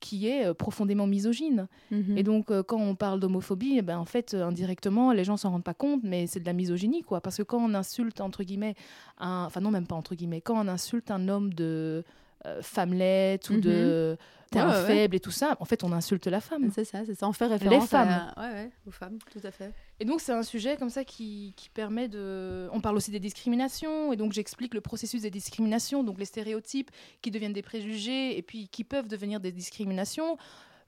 qui 0.00 0.28
est 0.28 0.46
euh, 0.46 0.54
profondément 0.54 1.06
misogyne. 1.06 1.68
Mhm. 1.90 2.18
Et 2.18 2.22
donc, 2.22 2.50
euh, 2.50 2.62
quand 2.62 2.80
on 2.80 2.94
parle 2.94 3.20
d'homophobie, 3.20 3.76
eh 3.78 3.82
ben, 3.82 3.98
en 3.98 4.04
fait, 4.04 4.34
euh, 4.34 4.46
indirectement, 4.46 5.12
les 5.12 5.24
gens 5.24 5.36
s'en 5.36 5.50
rendent 5.50 5.64
pas 5.64 5.74
compte, 5.74 6.02
mais 6.02 6.26
c'est 6.26 6.40
de 6.40 6.46
la 6.46 6.52
misogynie, 6.52 7.02
quoi. 7.02 7.20
Parce 7.20 7.36
que 7.38 7.42
quand 7.42 7.58
on 7.58 7.74
insulte, 7.74 8.20
entre 8.20 8.42
guillemets, 8.44 8.74
un... 9.18 9.44
enfin 9.46 9.60
non, 9.60 9.70
même 9.70 9.86
pas 9.86 9.96
entre 9.96 10.14
guillemets, 10.14 10.40
quand 10.40 10.62
on 10.62 10.68
insulte 10.68 11.10
un 11.10 11.28
homme 11.28 11.54
de 11.54 12.04
euh, 12.46 12.62
femmelette 12.62 13.50
ou 13.50 13.60
de 13.60 14.16
t'es 14.50 14.60
Mhm. 14.60 14.66
Ouais, 14.66 14.72
un 14.72 14.80
ouais, 14.82 14.86
faible 14.86 15.16
et 15.16 15.20
tout 15.20 15.32
ça, 15.32 15.56
en 15.58 15.64
fait, 15.64 15.82
on 15.82 15.90
insulte 15.90 16.26
la 16.28 16.40
femme. 16.40 16.70
C'est 16.72 16.84
ça, 16.84 17.00
c'est 17.04 17.14
ça. 17.16 17.26
On 17.28 17.32
fait 17.32 17.46
référence 17.46 17.88
femmes. 17.88 18.08
à... 18.36 18.40
Ouais, 18.40 18.52
ouais, 18.54 18.70
aux 18.86 18.90
femmes, 18.92 19.18
tout 19.32 19.40
à 19.44 19.50
fait. 19.50 19.72
Et 19.98 20.04
donc, 20.04 20.20
c'est 20.20 20.32
un 20.32 20.44
sujet 20.44 20.76
comme 20.76 20.90
ça 20.90 21.02
qui, 21.04 21.54
qui 21.56 21.70
permet 21.70 22.06
de. 22.08 22.68
On 22.72 22.80
parle 22.80 22.96
aussi 22.96 23.10
des 23.10 23.18
discriminations, 23.18 24.12
et 24.12 24.16
donc 24.16 24.32
j'explique 24.32 24.74
le 24.74 24.80
processus 24.80 25.22
des 25.22 25.30
discriminations, 25.30 26.04
donc 26.04 26.18
les 26.20 26.24
stéréotypes 26.24 26.90
qui 27.20 27.30
deviennent 27.32 27.52
des 27.52 27.62
préjugés 27.62 28.38
et 28.38 28.42
puis 28.42 28.68
qui 28.68 28.84
peuvent 28.84 29.08
devenir 29.08 29.40
des 29.40 29.50
discriminations. 29.50 30.36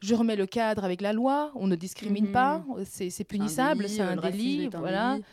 Je 0.01 0.15
remets 0.15 0.37
le 0.37 0.47
cadre 0.47 0.85
avec 0.85 1.01
la 1.01 1.13
loi, 1.15 1.51
on 1.55 1.67
ne 1.67 1.75
discrimine 1.75 2.27
Mhm. 2.27 2.33
pas, 2.33 2.65
c'est 2.85 3.25
punissable, 3.25 3.89
c'est 3.89 4.03
un 4.03 4.15
délit, 4.17 4.69
voilà. 4.69 5.13
délit. 5.15 5.25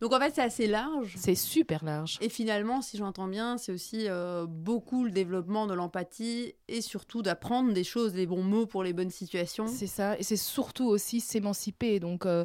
Donc 0.00 0.12
en 0.12 0.18
fait, 0.20 0.32
c'est 0.34 0.42
assez 0.42 0.66
large. 0.66 1.14
C'est 1.16 1.34
super 1.34 1.84
large. 1.84 2.18
Et 2.20 2.28
finalement, 2.28 2.82
si 2.82 2.96
j'entends 2.96 3.26
bien, 3.28 3.58
c'est 3.58 3.72
aussi 3.72 4.04
euh, 4.08 4.46
beaucoup 4.48 5.04
le 5.04 5.10
développement 5.10 5.66
de 5.66 5.74
l'empathie 5.74 6.54
et 6.68 6.80
surtout 6.80 7.22
d'apprendre 7.22 7.72
des 7.72 7.84
choses, 7.84 8.14
les 8.14 8.26
bons 8.26 8.42
mots 8.44 8.66
pour 8.66 8.82
les 8.84 8.92
bonnes 8.92 9.10
situations. 9.10 9.66
C'est 9.66 9.86
ça, 9.88 10.16
et 10.18 10.22
c'est 10.22 10.36
surtout 10.36 10.86
aussi 10.86 11.20
s'émanciper. 11.20 11.98
Donc, 11.98 12.26
euh, 12.26 12.44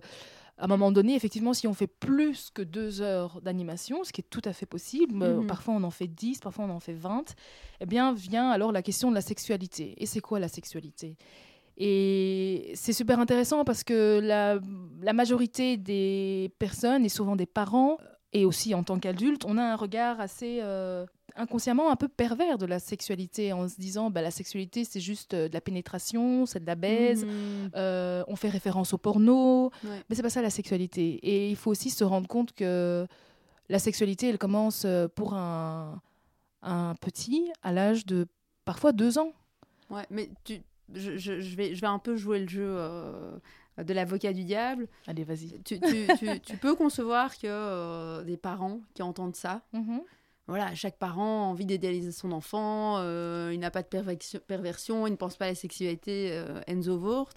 à 0.57 0.65
un 0.65 0.67
moment 0.67 0.91
donné, 0.91 1.15
effectivement, 1.15 1.53
si 1.53 1.67
on 1.67 1.73
fait 1.73 1.87
plus 1.87 2.49
que 2.53 2.61
deux 2.61 3.01
heures 3.01 3.41
d'animation, 3.41 4.03
ce 4.03 4.11
qui 4.13 4.21
est 4.21 4.29
tout 4.29 4.41
à 4.45 4.53
fait 4.53 4.65
possible, 4.67 5.15
euh, 5.21 5.39
Mhm. 5.41 5.47
parfois 5.47 5.73
on 5.75 5.83
en 5.83 5.91
fait 5.91 6.07
10, 6.07 6.39
parfois 6.39 6.65
on 6.65 6.69
en 6.69 6.79
fait 6.79 6.93
20, 6.93 7.35
eh 7.81 7.85
bien, 7.85 8.13
vient 8.13 8.49
alors 8.49 8.71
la 8.71 8.81
question 8.83 9.09
de 9.09 9.15
la 9.15 9.21
sexualité. 9.21 9.95
Et 9.97 10.05
c'est 10.05 10.21
quoi 10.21 10.39
la 10.39 10.47
sexualité? 10.47 11.17
Et 11.77 12.71
c'est 12.75 12.93
super 12.93 13.19
intéressant 13.19 13.63
parce 13.63 13.83
que 13.83 14.19
la, 14.21 14.59
la 15.01 15.13
majorité 15.13 15.77
des 15.77 16.51
personnes, 16.59 17.05
et 17.05 17.09
souvent 17.09 17.35
des 17.35 17.45
parents, 17.45 17.97
et 18.31 18.45
aussi 18.45 18.73
en 18.73 18.83
tant 18.83 18.99
qu'adultes, 18.99 19.45
on 19.45 19.57
a 19.57 19.63
un 19.63 19.75
regard 19.75 20.19
assez 20.19 20.59
euh, 20.61 21.05
inconsciemment 21.35 21.91
un 21.91 21.95
peu 21.95 22.07
pervers 22.07 22.57
de 22.57 22.65
la 22.65 22.79
sexualité 22.79 23.53
en 23.53 23.67
se 23.67 23.75
disant 23.79 24.09
bah, 24.09 24.21
la 24.21 24.31
sexualité 24.31 24.85
c'est 24.85 24.99
juste 24.99 25.33
euh, 25.33 25.49
de 25.49 25.53
la 25.53 25.61
pénétration, 25.61 26.45
c'est 26.45 26.59
de 26.59 26.65
la 26.65 26.75
baise, 26.75 27.25
Mhm. 27.25 27.71
euh, 27.75 28.23
on 28.27 28.35
fait 28.35 28.49
référence 28.49 28.93
au 28.93 28.97
porno, 28.97 29.71
Ouais. 29.83 30.01
mais 30.09 30.15
c'est 30.15 30.21
pas 30.23 30.29
ça 30.31 30.41
la 30.41 30.49
sexualité. 30.49 31.19
Et 31.23 31.49
il 31.49 31.55
faut 31.55 31.71
aussi 31.71 31.89
se 31.89 32.03
rendre 32.03 32.27
compte 32.27 32.53
que 32.53 33.05
la 33.69 33.79
sexualité, 33.79 34.29
elle 34.29 34.37
commence 34.39 34.85
pour 35.15 35.33
un, 35.35 36.01
un 36.63 36.95
petit 36.95 37.51
à 37.63 37.71
l'âge 37.71 38.05
de 38.05 38.27
parfois 38.65 38.91
deux 38.93 39.17
ans. 39.17 39.31
Ouais, 39.89 40.05
mais 40.09 40.29
tu, 40.43 40.61
je, 40.93 41.17
je- 41.17 41.39
je 41.41 41.55
vais, 41.55 41.75
je 41.75 41.81
vais 41.81 41.87
un 41.87 41.99
peu 41.99 42.15
jouer 42.15 42.39
le 42.39 42.47
jeu 42.47 42.65
euh, 42.67 43.31
de 43.83 43.93
l'avocat 43.93 44.33
du 44.33 44.43
diable. 44.43 44.87
Allez, 45.07 45.23
vas-y. 45.23 45.59
Tu, 45.63 45.79
tu- 45.79 46.07
tu- 46.17 46.39
tu 46.39 46.57
peux 46.57 46.75
concevoir 46.75 47.33
que 47.37 47.47
euh, 47.47 48.23
des 48.23 48.37
parents 48.37 48.81
qui 48.93 49.01
entendent 49.01 49.35
ça, 49.35 49.61
Mhm. 49.73 50.01
voilà, 50.47 50.73
chaque 50.75 50.97
parent 50.97 51.43
a 51.43 51.47
envie 51.47 51.65
d'idéaliser 51.65 52.11
son 52.11 52.31
enfant, 52.31 52.97
euh, 52.99 53.51
il 53.53 53.59
n'a 53.59 53.71
pas 53.71 53.81
de 53.81 53.87
perversion, 54.45 55.07
il 55.07 55.11
ne 55.11 55.15
pense 55.15 55.37
pas 55.37 55.45
à 55.45 55.49
la 55.49 55.55
sexualité 55.55 56.29
euh, 56.33 56.61
Enzo 56.67 56.97
Wort. 56.97 57.29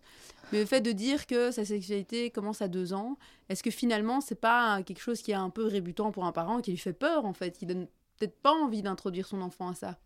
Mais 0.53 0.61
le 0.61 0.67
fait 0.67 0.81
de 0.81 0.93
dire 0.93 1.27
que 1.27 1.51
sa 1.51 1.65
sexualité 1.65 2.31
commence 2.31 2.63
à 2.63 2.69
deux 2.69 2.93
ans, 2.93 3.17
est-ce 3.49 3.63
que 3.65 3.71
finalement 3.71 4.21
c'est 4.21 4.41
pas 4.41 4.83
quelque 4.85 5.01
chose 5.01 5.21
qui 5.23 5.33
est 5.33 5.35
un 5.35 5.51
peu 5.51 5.67
rébutant 5.67 6.13
pour 6.13 6.25
un 6.25 6.33
parent, 6.33 6.61
qui 6.61 6.71
lui 6.71 6.79
fait 6.79 6.93
peur 6.93 7.25
en 7.25 7.33
fait, 7.33 7.59
qui 7.59 7.67
donne 7.67 7.87
peut-être 8.19 8.41
pas 8.43 8.53
envie 8.53 8.81
d'introduire 8.83 9.27
son 9.27 9.41
enfant 9.43 9.69
à 9.71 9.75
ça? 9.75 9.99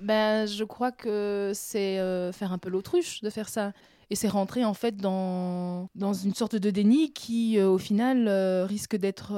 Ben, 0.00 0.46
je 0.46 0.64
crois 0.64 0.92
que 0.92 1.52
c'est 1.54 1.98
euh, 1.98 2.32
faire 2.32 2.52
un 2.52 2.58
peu 2.58 2.68
l'autruche 2.68 3.22
de 3.22 3.30
faire 3.30 3.48
ça. 3.48 3.72
Et 4.08 4.14
c'est 4.14 4.28
rentrer 4.28 4.64
en 4.64 4.74
fait 4.74 4.96
dans, 4.96 5.88
dans 5.96 6.12
une 6.12 6.34
sorte 6.34 6.54
de 6.54 6.70
déni 6.70 7.12
qui, 7.12 7.58
euh, 7.58 7.68
au 7.68 7.78
final, 7.78 8.28
euh, 8.28 8.64
risque 8.64 8.96
d'être 8.96 9.32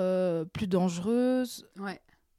plus 0.53 0.67
dangereuse. 0.67 1.67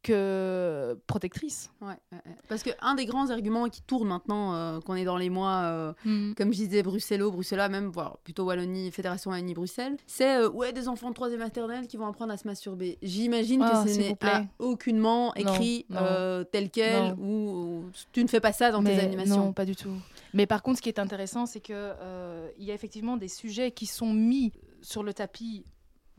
Que 0.02 0.98
protectrice. 1.08 1.72
Ouais, 1.82 1.88
ouais, 2.12 2.20
ouais. 2.26 2.36
parce 2.48 2.64
que 2.64 2.70
un 2.82 2.96
des 2.96 3.06
grands 3.06 3.30
arguments 3.30 3.68
qui 3.70 3.82
tourne 3.82 4.08
maintenant, 4.08 4.54
euh, 4.54 4.80
qu'on 4.80 4.96
est 4.96 5.04
dans 5.04 5.18
les 5.18 5.30
mois, 5.30 5.62
euh, 5.64 5.94
comme 6.36 6.54
je 6.54 6.58
disais, 6.58 6.84
Bruxello, 6.84 7.32
Bruxelles, 7.32 7.70
même, 7.70 7.90
voire 7.90 8.18
plutôt 8.24 8.46
Wallonie, 8.46 8.92
Fédération 8.92 9.32
Wallonie-Bruxelles, 9.32 9.98
c'est 10.08 10.38
euh, 10.38 10.50
ouais, 10.50 10.74
des 10.74 10.88
enfants 10.88 11.10
de 11.10 11.14
troisième 11.16 11.40
maternelle 11.42 11.88
qui 11.88 11.98
vont 11.98 12.08
apprendre 12.08 12.32
à 12.34 12.38
se 12.38 12.48
masturber. 12.48 12.98
J'imagine 13.02 13.62
Ah, 13.64 13.84
que 13.84 13.90
ce 13.90 13.94
s'il 13.96 14.04
n'est 14.04 14.18
aucunement 14.60 15.34
écrit 15.36 15.86
non. 15.90 15.98
euh, 16.02 16.44
tel 16.44 16.70
quel, 16.70 17.14
ou, 17.20 17.26
ou 17.26 17.86
tu 18.12 18.24
ne 18.24 18.28
fais 18.30 18.40
pas 18.40 18.54
ça 18.54 18.72
dans 18.72 18.82
Mais 18.82 18.96
tes 18.98 19.04
animations. 19.06 19.38
Non, 19.46 19.54
pas 19.54 19.66
du 19.66 19.76
tout. 19.76 19.94
Mais 20.34 20.46
par 20.46 20.62
contre, 20.62 20.78
ce 20.78 20.82
qui 20.82 20.90
est 20.90 21.00
intéressant, 21.00 21.46
c'est 21.46 21.60
que 21.60 21.74
euh, 21.74 22.48
il 22.58 22.66
y 22.66 22.72
a 22.72 22.74
effectivement 22.74 23.18
des 23.18 23.28
sujets 23.28 23.72
qui 23.72 23.86
sont 23.86 24.14
mis 24.14 24.52
sur 24.82 25.04
le 25.04 25.14
tapis 25.14 25.66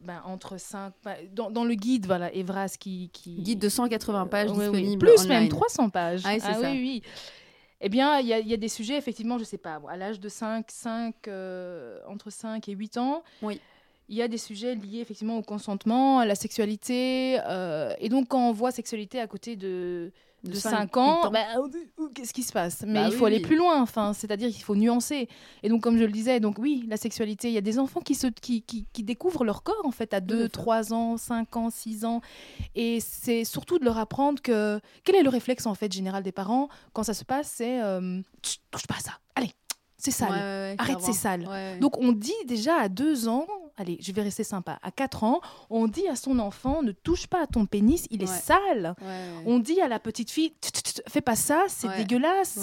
ben, 0.03 0.21
entre 0.25 0.59
cinq, 0.59 0.93
ben, 1.05 1.17
dans, 1.33 1.51
dans 1.51 1.65
le 1.65 1.75
guide, 1.75 2.07
voilà, 2.07 2.33
Evras 2.35 2.77
qui, 2.79 3.11
qui... 3.13 3.37
Guide 3.43 3.59
de 3.59 3.69
180 3.69 4.27
pages 4.27 4.51
Ouais, 4.51 4.57
oui. 4.69 4.83
disponible 4.83 5.07
Plus 5.07 5.21
online. 5.25 5.41
même 5.41 5.49
300 5.49 5.91
pages. 5.91 6.23
Ah 6.25 6.31
oui, 6.35 6.41
c'est 6.41 6.53
ça. 6.55 6.61
oui, 6.71 6.79
oui. 6.81 7.03
Eh 7.83 7.89
bien, 7.89 8.19
il 8.19 8.27
y, 8.27 8.49
y 8.49 8.55
a 8.55 8.57
des 8.59 8.69
sujets, 8.69 8.97
effectivement, 8.99 9.39
je 9.39 9.45
sais 9.45 9.57
pas, 9.59 9.81
à 9.89 9.97
l'âge 9.97 10.21
de 10.21 10.29
5, 10.29 10.67
5 10.71 11.15
euh, 11.29 11.99
entre 12.09 12.31
5 12.31 12.69
et 12.69 12.73
8 12.73 12.99
ans, 12.99 13.23
Oui. 13.43 13.59
il 14.09 14.17
y 14.17 14.23
a 14.23 14.29
des 14.29 14.37
sujets 14.39 14.75
liés 14.75 15.01
effectivement 15.01 15.39
au 15.39 15.43
consentement, 15.43 16.19
à 16.19 16.27
la 16.27 16.35
sexualité. 16.35 17.39
euh, 17.47 17.95
et 17.99 18.09
donc, 18.11 18.29
quand 18.29 18.49
on 18.49 18.53
voit 18.53 18.71
sexualité 18.71 19.19
à 19.21 19.27
côté 19.27 19.57
de, 19.57 20.13
de, 20.44 20.55
5 20.55 20.96
ans, 20.96 21.31
bah, 21.31 21.40
qu'est-ce 22.14 22.33
qui 22.33 22.42
se 22.42 22.53
passe? 22.53 22.83
Mais 22.87 22.94
Bah 22.94 23.07
il 23.09 23.12
oui, 23.12 23.16
faut 23.18 23.26
aller 23.26 23.37
oui. 23.37 23.42
plus 23.42 23.57
loin, 23.57 23.81
enfin, 23.83 24.12
c'est-à-dire 24.12 24.50
qu'il 24.50 24.62
faut 24.62 24.74
nuancer. 24.76 25.29
Et 25.62 25.68
donc, 25.68 25.83
comme 25.83 25.98
je 25.98 26.05
le 26.05 26.12
disais, 26.12 26.40
donc 26.40 26.59
oui, 26.59 26.85
la 26.88 26.96
sexualité, 26.96 27.48
il 27.48 27.55
y 27.55 27.59
a 27.59 27.62
des 27.62 27.79
enfants 27.79 28.00
qui, 28.00 28.14
se, 28.14 28.26
qui, 28.29 28.62
qui, 28.62 28.87
qui 28.92 29.03
découvrent 29.03 29.44
leur 29.44 29.62
corps 29.62 29.85
en 29.85 29.90
fait 29.90 30.14
à 30.14 30.20
Tout 30.20 30.35
à 30.35 30.37
2, 30.37 30.42
fait. 30.44 30.48
3 30.48 30.92
ans, 30.94 31.16
5 31.16 31.57
ans, 31.57 31.70
6 31.70 32.05
ans. 32.05 32.20
Et 32.74 33.00
c'est 33.00 33.44
surtout 33.44 33.79
de 33.79 33.85
leur 33.85 33.98
apprendre 33.98 34.40
que 34.40 34.81
quel 35.05 35.16
est 35.16 35.22
le 35.22 35.31
réflexe 35.31 35.66
en 35.66 35.74
fait 35.74 35.92
général 35.92 36.22
des 36.22 36.33
parents? 36.33 36.68
Quand 36.92 37.03
ça 37.03 37.14
se 37.14 37.24
passe, 37.24 37.53
c'est 37.57 37.83
euh, 37.83 38.20
touche 38.70 38.87
pas 38.87 38.96
à 38.96 39.00
ça, 39.00 39.12
allez, 39.35 39.50
c'est 40.01 40.11
sale. 40.11 40.31
Ouais, 40.31 40.37
ouais, 40.37 40.43
ouais, 40.43 40.77
Arrête, 40.79 41.01
c'est 41.01 41.13
sale. 41.13 41.79
Donc 41.81 41.99
on 41.99 42.13
dit 42.13 42.33
déjà 42.47 42.77
à 42.77 42.89
2 42.89 43.29
ans, 43.29 43.47
allez, 43.77 43.99
je 44.01 44.13
vais 44.13 44.23
rester 44.23 44.45
sympa, 44.45 44.79
à 44.83 44.91
4 44.91 45.25
ans, 45.25 45.41
on 45.71 45.87
dit 45.89 46.07
à 46.09 46.17
son 46.17 46.39
enfant, 46.39 46.83
ne 46.83 46.93
touche 46.93 47.27
pas 47.27 47.43
à 47.43 47.47
ton 47.47 47.67
pénis, 47.67 48.07
il 48.11 48.23
est 48.23 48.27
sale. 48.27 48.95
On 49.47 49.59
dit 49.59 49.81
à 49.81 49.89
la 49.89 49.99
petite 49.99 50.31
fille, 50.31 50.55
fais 51.09 51.21
pas 51.21 51.37
ça, 51.37 51.65
c'est 51.69 51.89
dégueulasse, 51.97 52.59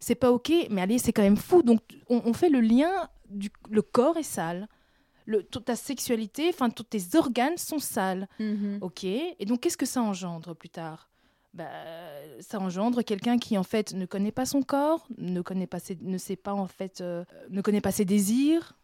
c'est- 0.00 0.14
pas 0.14 0.30
ok. 0.30 0.52
Mais 0.70 0.82
allez, 0.82 0.98
c'est 0.98 1.12
quand 1.12 1.22
même 1.22 1.36
fou. 1.36 1.62
Donc, 1.62 1.80
on, 2.08 2.32
fait 2.32 2.48
le 2.50 2.60
lien 2.60 3.08
du 3.30 3.50
le 3.70 3.82
corps 3.82 4.16
est 4.18 4.22
sale. 4.22 4.68
Le, 5.24 5.42
toute 5.44 5.66
ta 5.66 5.76
sexualité, 5.76 6.48
enfin, 6.48 6.68
tous 6.68 6.82
tes 6.82 7.16
organes 7.16 7.56
sont 7.56 7.78
sales. 7.78 8.28
Mhm. 8.40 8.78
Ok. 8.82 9.04
Et 9.04 9.44
donc, 9.46 9.60
qu'est-ce 9.60 9.76
que 9.76 9.86
ça 9.86 10.02
engendre 10.02 10.54
plus 10.54 10.68
tard? 10.68 11.08
Bah, 11.54 11.68
Ça 12.40 12.58
engendre 12.60 13.02
quelqu'un 13.02 13.38
qui, 13.38 13.58
en 13.58 13.62
fait, 13.62 13.92
ne 13.92 14.06
connaît 14.06 14.32
pas 14.32 14.46
son 14.46 14.62
corps, 14.62 15.06
ne, 15.18 15.42
connaît 15.42 15.66
pas 15.66 15.78
ses, 15.80 15.98
ne 16.00 16.16
sait 16.18 16.36
pas, 16.36 16.54
en 16.54 16.66
fait, 16.66 17.00
euh, 17.00 17.24
ne 17.50 17.60
connaît 17.60 17.80
pas 17.82 17.92
ses 17.92 18.04
désirs. 18.04 18.74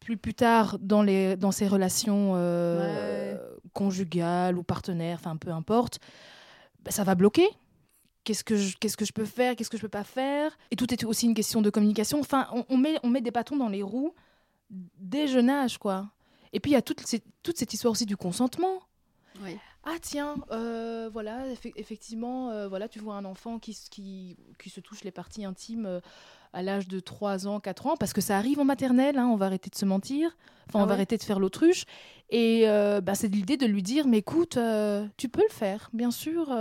Plus, 0.00 0.16
plus 0.16 0.34
tard, 0.34 0.78
dans, 0.80 1.02
les, 1.02 1.36
dans 1.36 1.50
ses 1.52 1.66
relations 1.68 2.32
euh, 2.36 3.38
conjugales 3.72 4.58
ou 4.58 4.62
partenaires, 4.62 5.18
enfin, 5.20 5.36
peu 5.36 5.50
importe, 5.50 5.98
bah, 6.82 6.90
ça 6.90 7.04
va 7.04 7.14
bloquer. 7.14 7.46
Qu'est-ce 8.24 8.44
que, 8.44 8.56
je, 8.56 8.76
qu'est-ce 8.78 8.96
que 8.96 9.04
je 9.04 9.12
peux 9.12 9.24
faire 9.26 9.54
Qu'est-ce 9.54 9.68
que 9.70 9.76
je 9.76 9.82
peux 9.82 9.88
pas 9.88 10.04
faire? 10.04 10.56
Et 10.70 10.76
tout 10.76 10.92
est 10.94 11.04
aussi 11.04 11.26
une 11.26 11.34
question 11.34 11.60
de 11.60 11.68
communication. 11.70 12.20
Enfin, 12.20 12.48
on, 12.52 12.64
on 12.70 12.76
met, 12.78 12.96
on 13.02 13.10
met 13.10 13.20
des 13.20 13.30
bâtons 13.30 13.56
dans 13.56 13.68
les 13.68 13.82
roues 13.82 14.14
dès 14.70 15.26
jeune 15.26 15.50
âge, 15.50 15.76
quoi. 15.78 16.10
Et 16.54 16.60
puis, 16.60 16.70
il 16.70 16.74
y 16.74 16.76
a 16.78 16.82
toute, 16.82 17.00
cette- 17.06 17.24
toute 17.42 17.58
cette 17.58 17.72
histoire 17.74 17.92
aussi 17.92 18.06
du 18.06 18.16
consentement. 18.16 18.80
Oui. 19.42 19.58
Ah 19.86 19.96
tiens, 20.00 20.36
euh, 20.50 21.10
voilà, 21.12 21.46
effe- 21.48 21.72
effectivement, 21.76 22.50
euh, 22.50 22.68
voilà, 22.68 22.88
tu 22.88 22.98
vois 23.00 23.14
un 23.16 23.24
enfant 23.24 23.58
qui, 23.58 23.76
qui, 23.90 24.36
qui 24.58 24.70
se 24.70 24.80
touche 24.80 25.04
les 25.04 25.10
parties 25.10 25.44
intimes 25.44 25.84
euh, 25.86 26.00
à 26.54 26.62
l'âge 26.62 26.88
de 26.88 27.00
3 27.00 27.46
ans, 27.46 27.60
4 27.60 27.86
ans, 27.86 27.96
parce 27.96 28.12
que 28.14 28.20
ça 28.22 28.38
arrive 28.38 28.58
en 28.60 28.64
maternelle, 28.64 29.18
hein, 29.18 29.26
on 29.26 29.36
va 29.36 29.46
arrêter 29.46 29.68
de 29.68 29.74
se 29.74 29.84
mentir, 29.84 30.36
enfin 30.68 30.78
Ah 30.78 30.78
on 30.78 30.80
va 30.80 30.86
ouais 30.86 30.92
arrêter 30.92 31.16
de 31.18 31.22
faire 31.22 31.38
l'autruche. 31.38 31.84
Et 32.30 32.64
bah, 33.02 33.14
c'est 33.14 33.28
l'idée 33.28 33.56
de 33.56 33.66
lui 33.66 33.82
dire, 33.82 34.06
mais 34.08 34.18
écoute, 34.18 34.58
tu 35.16 35.28
peux 35.28 35.42
le 35.42 35.52
faire, 35.52 35.90
bien 35.92 36.10
sûr, 36.10 36.52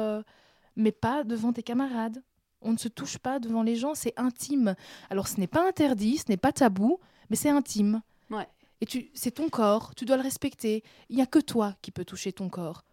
mais 0.75 0.91
pas 0.91 1.23
devant 1.23 1.53
tes 1.53 1.63
camarades. 1.63 2.21
On 2.61 2.73
ne 2.73 2.77
se 2.77 2.87
touche 2.89 3.17
pas 3.17 3.39
devant 3.39 3.63
les 3.63 3.75
gens, 3.75 3.95
c'est 3.95 4.13
intime. 4.17 4.75
Alors 5.09 5.27
ce 5.27 5.39
n'est 5.39 5.47
pas 5.47 5.67
interdit, 5.67 6.17
ce 6.17 6.25
n'est 6.29 6.37
pas 6.37 6.51
tabou, 6.51 6.99
mais 7.29 7.35
c'est 7.35 7.49
intime. 7.49 8.01
Ouais. 8.29 8.47
Et 8.81 8.85
tu, 8.85 9.09
c'est 9.13 9.31
ton 9.31 9.49
corps, 9.49 9.95
tu 9.95 10.05
dois 10.05 10.17
le 10.17 10.23
respecter. 10.23 10.83
Il 11.09 11.15
n'y 11.15 11.21
a 11.21 11.25
que 11.25 11.39
toi 11.39 11.75
qui 11.81 11.91
peux 11.91 12.05
toucher 12.05 12.33
ton 12.33 12.49
corps. 12.49 12.83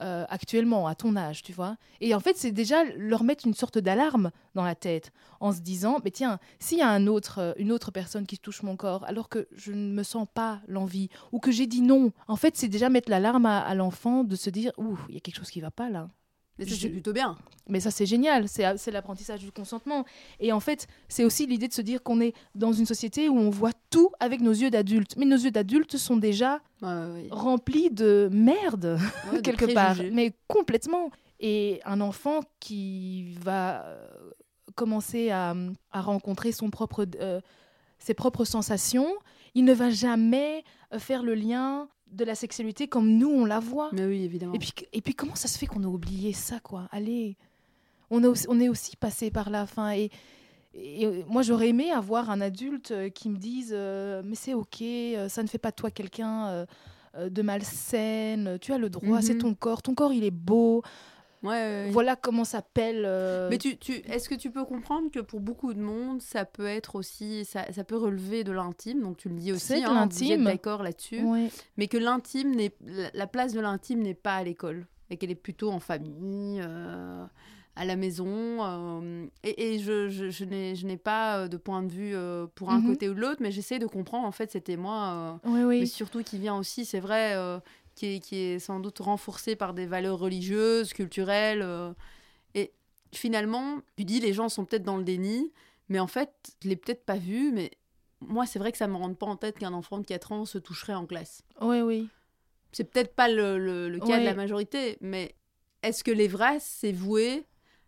Euh, 0.00 0.24
actuellement, 0.28 0.86
à 0.86 0.94
ton 0.94 1.16
âge, 1.16 1.42
tu 1.42 1.52
vois. 1.52 1.76
Et 2.00 2.14
en 2.14 2.20
fait, 2.20 2.36
c'est 2.36 2.50
déjà 2.50 2.84
leur 2.96 3.22
mettre 3.22 3.46
une 3.46 3.54
sorte 3.54 3.78
d'alarme 3.78 4.30
dans 4.54 4.64
la 4.64 4.74
tête, 4.74 5.12
en 5.40 5.52
se 5.52 5.60
disant, 5.60 5.98
mais 6.04 6.10
tiens, 6.10 6.38
s'il 6.58 6.78
y 6.78 6.82
a 6.82 6.88
un 6.88 7.06
autre, 7.06 7.38
euh, 7.38 7.52
une 7.58 7.70
autre 7.70 7.90
personne 7.90 8.26
qui 8.26 8.38
touche 8.38 8.62
mon 8.62 8.76
corps, 8.76 9.04
alors 9.04 9.28
que 9.28 9.46
je 9.54 9.72
ne 9.72 9.92
me 9.92 10.02
sens 10.02 10.26
pas 10.32 10.60
l'envie, 10.66 11.10
ou 11.32 11.38
que 11.38 11.52
j'ai 11.52 11.66
dit 11.66 11.80
non, 11.80 12.12
en 12.26 12.36
fait, 12.36 12.56
c'est 12.56 12.68
déjà 12.68 12.88
mettre 12.88 13.10
l'alarme 13.10 13.46
à, 13.46 13.60
à 13.60 13.74
l'enfant 13.74 14.24
de 14.24 14.36
se 14.36 14.50
dire, 14.50 14.72
ouh, 14.78 14.98
il 15.08 15.14
y 15.14 15.18
a 15.18 15.20
quelque 15.20 15.36
chose 15.36 15.50
qui 15.50 15.60
va 15.60 15.70
pas 15.70 15.90
là. 15.90 16.08
Mais 16.58 16.66
ça, 16.66 16.76
c'est 16.76 16.88
plutôt 16.88 17.12
bien. 17.12 17.36
Mais 17.68 17.80
ça, 17.80 17.90
c'est 17.90 18.06
génial, 18.06 18.48
c'est 18.48 18.76
c'est 18.78 18.90
l'apprentissage 18.90 19.40
du 19.40 19.50
consentement. 19.50 20.04
Et 20.38 20.52
en 20.52 20.60
fait, 20.60 20.86
c'est 21.08 21.24
aussi 21.24 21.46
l'idée 21.46 21.66
de 21.66 21.72
se 21.72 21.82
dire 21.82 22.02
qu'on 22.02 22.20
est 22.20 22.34
dans 22.54 22.72
une 22.72 22.86
société 22.86 23.28
où 23.28 23.36
on 23.36 23.50
voit 23.50 23.72
tout 23.90 24.10
avec 24.20 24.40
nos 24.40 24.52
yeux 24.52 24.70
d'adultes. 24.70 25.14
Mais 25.16 25.24
nos 25.24 25.36
yeux 25.36 25.50
d'adultes 25.50 25.96
sont 25.96 26.16
déjà 26.16 26.60
Ouais, 26.82 26.88
ouais, 26.88 27.10
ouais. 27.12 27.28
remplis 27.30 27.90
de 27.90 28.28
merde, 28.30 28.98
Ouais, 29.32 29.38
de 29.38 29.40
quelque 29.50 29.72
part. 29.72 29.96
Mais 30.12 30.32
complètement. 30.46 31.10
Et 31.40 31.80
un 31.84 32.00
enfant 32.00 32.40
qui 32.60 33.32
va 33.40 33.84
euh, 33.86 34.06
commencer 34.76 35.30
à, 35.30 35.54
à 35.90 36.00
rencontrer 36.02 36.52
son 36.52 36.70
propre, 36.70 37.06
euh, 37.20 37.40
ses 37.98 38.14
propres 38.14 38.44
sensations, 38.44 39.08
il 39.54 39.64
ne 39.64 39.72
va 39.72 39.90
jamais 39.90 40.62
euh, 40.92 40.98
faire 40.98 41.22
le 41.22 41.34
lien 41.34 41.88
de 42.14 42.24
la 42.24 42.34
sexualité 42.34 42.88
comme 42.88 43.10
nous, 43.18 43.28
on 43.30 43.44
la 43.44 43.60
voit. 43.60 43.90
Mais 43.92 44.04
oui, 44.04 44.22
évidemment. 44.24 44.54
Et 44.54 44.58
puis, 44.58 44.72
et 44.92 45.00
puis 45.00 45.14
comment 45.14 45.34
ça 45.34 45.48
se 45.48 45.58
fait 45.58 45.66
qu'on 45.66 45.82
a 45.84 45.86
oublié 45.86 46.32
ça, 46.32 46.60
quoi? 46.60 46.88
Allez, 46.92 47.36
on, 48.10 48.22
a 48.24 48.28
aussi, 48.28 48.46
on 48.48 48.60
est 48.60 48.68
aussi 48.68 48.96
passé 48.96 49.30
par 49.30 49.50
la 49.50 49.66
fin. 49.66 49.92
Et, 49.92 50.10
et, 50.74 51.24
moi, 51.28 51.42
j'aurais 51.42 51.68
aimé 51.68 51.90
avoir 51.90 52.30
un 52.30 52.40
adulte 52.40 52.90
euh, 52.90 53.08
qui 53.08 53.28
me 53.30 53.36
dise 53.36 53.70
euh, 53.72 54.22
Mais 54.24 54.34
c'est 54.34 54.54
OK, 54.54 54.82
euh, 54.82 55.28
ça 55.28 55.42
ne 55.42 55.48
fait 55.48 55.58
pas 55.58 55.70
de 55.70 55.76
toi 55.76 55.90
quelqu'un 55.90 56.46
euh, 57.16 57.28
de 57.30 57.42
malsaine, 57.42 58.58
tu 58.60 58.72
as 58.72 58.78
le 58.78 58.88
droit, 58.90 59.18
Mhm. 59.18 59.22
c'est 59.22 59.38
ton 59.38 59.54
corps, 59.54 59.82
ton 59.82 59.94
corps, 59.94 60.12
il 60.12 60.24
est 60.24 60.32
beau. 60.32 60.82
Ouais. 61.44 61.90
Voilà 61.92 62.16
comment 62.16 62.44
s'appelle. 62.44 63.04
euh, 63.06 63.48
Mais 63.50 63.58
tu, 63.58 63.76
tu, 63.76 63.92
est-ce 63.92 64.28
que 64.28 64.34
tu 64.34 64.50
peux 64.50 64.64
comprendre 64.64 65.10
que 65.10 65.20
pour 65.20 65.40
beaucoup 65.40 65.74
de 65.74 65.80
monde, 65.80 66.22
ça 66.22 66.44
peut 66.44 66.66
être 66.66 66.96
aussi, 66.96 67.44
ça, 67.44 67.70
ça 67.72 67.84
peut 67.84 67.96
relever 67.96 68.42
de 68.44 68.52
l'intime, 68.52 69.02
donc 69.02 69.18
tu 69.18 69.28
le 69.28 69.34
dis 69.36 69.52
aussi, 69.52 69.84
hein, 69.84 69.92
l'intime. 69.94 70.44
d'accord 70.44 70.82
là-dessus, 70.82 71.20
mais 71.76 71.86
que 71.86 71.98
l'intime 71.98 72.54
n'est, 72.56 72.72
la, 72.84 73.10
la 73.12 73.26
place 73.26 73.52
de 73.52 73.60
l'intime 73.60 74.00
n'est 74.02 74.14
pas 74.14 74.36
à 74.36 74.42
l'école, 74.44 74.86
et 75.10 75.16
qu'elle 75.18 75.30
est 75.30 75.34
plutôt 75.34 75.70
en 75.70 75.80
famille, 75.80 76.60
euh, 76.64 77.24
à 77.76 77.84
la 77.84 77.96
maison, 77.96 78.28
euh, 78.28 79.26
et, 79.42 79.74
et 79.74 79.78
je, 79.80 80.08
je, 80.08 80.30
je 80.30 80.44
n'ai, 80.44 80.76
je 80.76 80.86
n'ai 80.86 80.96
pas 80.96 81.48
de 81.48 81.56
point 81.56 81.82
de 81.82 81.90
vue 81.92 82.14
euh, 82.14 82.46
pour 82.54 82.70
un 82.70 82.78
Mhm. 82.80 82.86
côté 82.86 83.08
ou 83.08 83.14
l'autre, 83.14 83.40
mais 83.42 83.50
j'essaie 83.50 83.78
de 83.78 83.86
comprendre, 83.86 84.26
en 84.26 84.32
fait, 84.32 84.50
c'était 84.52 84.76
moi, 84.76 85.40
euh, 85.44 85.48
Oui, 85.50 85.60
mais 85.60 85.66
oui. 85.80 85.86
surtout 85.88 86.22
qui 86.22 86.38
vient 86.38 86.56
aussi, 86.56 86.84
c'est 86.84 87.00
vrai, 87.00 87.34
qui, 87.94 88.16
est, 88.16 88.20
qui 88.20 88.36
est 88.36 88.58
sans 88.58 88.80
doute 88.80 88.98
renforcé 88.98 89.56
par 89.56 89.74
des 89.74 89.86
valeurs 89.86 90.18
religieuses, 90.18 90.92
culturelles. 90.92 91.62
euh, 91.62 91.92
et 92.54 92.72
finalement, 93.14 93.78
tu 93.96 94.04
dis, 94.04 94.20
les 94.20 94.32
gens 94.32 94.48
sont 94.48 94.64
peut-être 94.64 94.82
dans 94.84 94.96
le 94.96 95.04
déni, 95.04 95.52
mais 95.88 95.98
en 96.00 96.06
fait, 96.06 96.32
je 96.62 96.68
l'ai 96.68 96.76
peut-être 96.76 97.04
pas 97.04 97.16
vu, 97.16 97.52
mais 97.52 97.70
moi, 98.20 98.46
c'est 98.46 98.58
vrai 98.58 98.72
que 98.72 98.78
ça 98.78 98.88
me 98.88 98.96
rentre 98.96 99.16
pas 99.16 99.26
en 99.26 99.36
tête 99.36 99.58
qu'un 99.58 99.72
enfant 99.72 99.98
de 99.98 100.04
4 100.04 100.32
ans 100.32 100.44
se 100.44 100.58
toucherait 100.58 100.94
en 100.94 101.06
classe. 101.06 101.42
Oui, 101.60 101.80
oui. 101.80 102.08
C'est 102.72 102.84
peut-être 102.84 103.14
pas 103.14 103.28
le, 103.28 103.58
le- 103.58 103.88
le 103.88 103.98
cas 104.00 104.18
de 104.18 104.24
la 104.24 104.34
majorité, 104.34 104.98
mais 105.00 105.34
est-ce 105.82 106.02
que 106.02 106.10
l'Evras 106.10 106.58
s'est 106.60 106.92
voué 106.92 107.44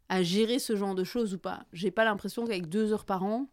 à 0.09 0.23
gérer 0.23 0.59
ce 0.61 0.77
genre 0.77 0.95
de 0.95 1.03
choses 1.03 1.35
ou 1.35 1.38
pas? 1.38 1.64
J'ai 1.73 1.90
pas 1.90 2.05
l'impression 2.05 2.45
qu'avec 2.47 2.69
deux 2.69 2.92
heures 2.92 3.05
par 3.05 3.25
an, 3.25 3.49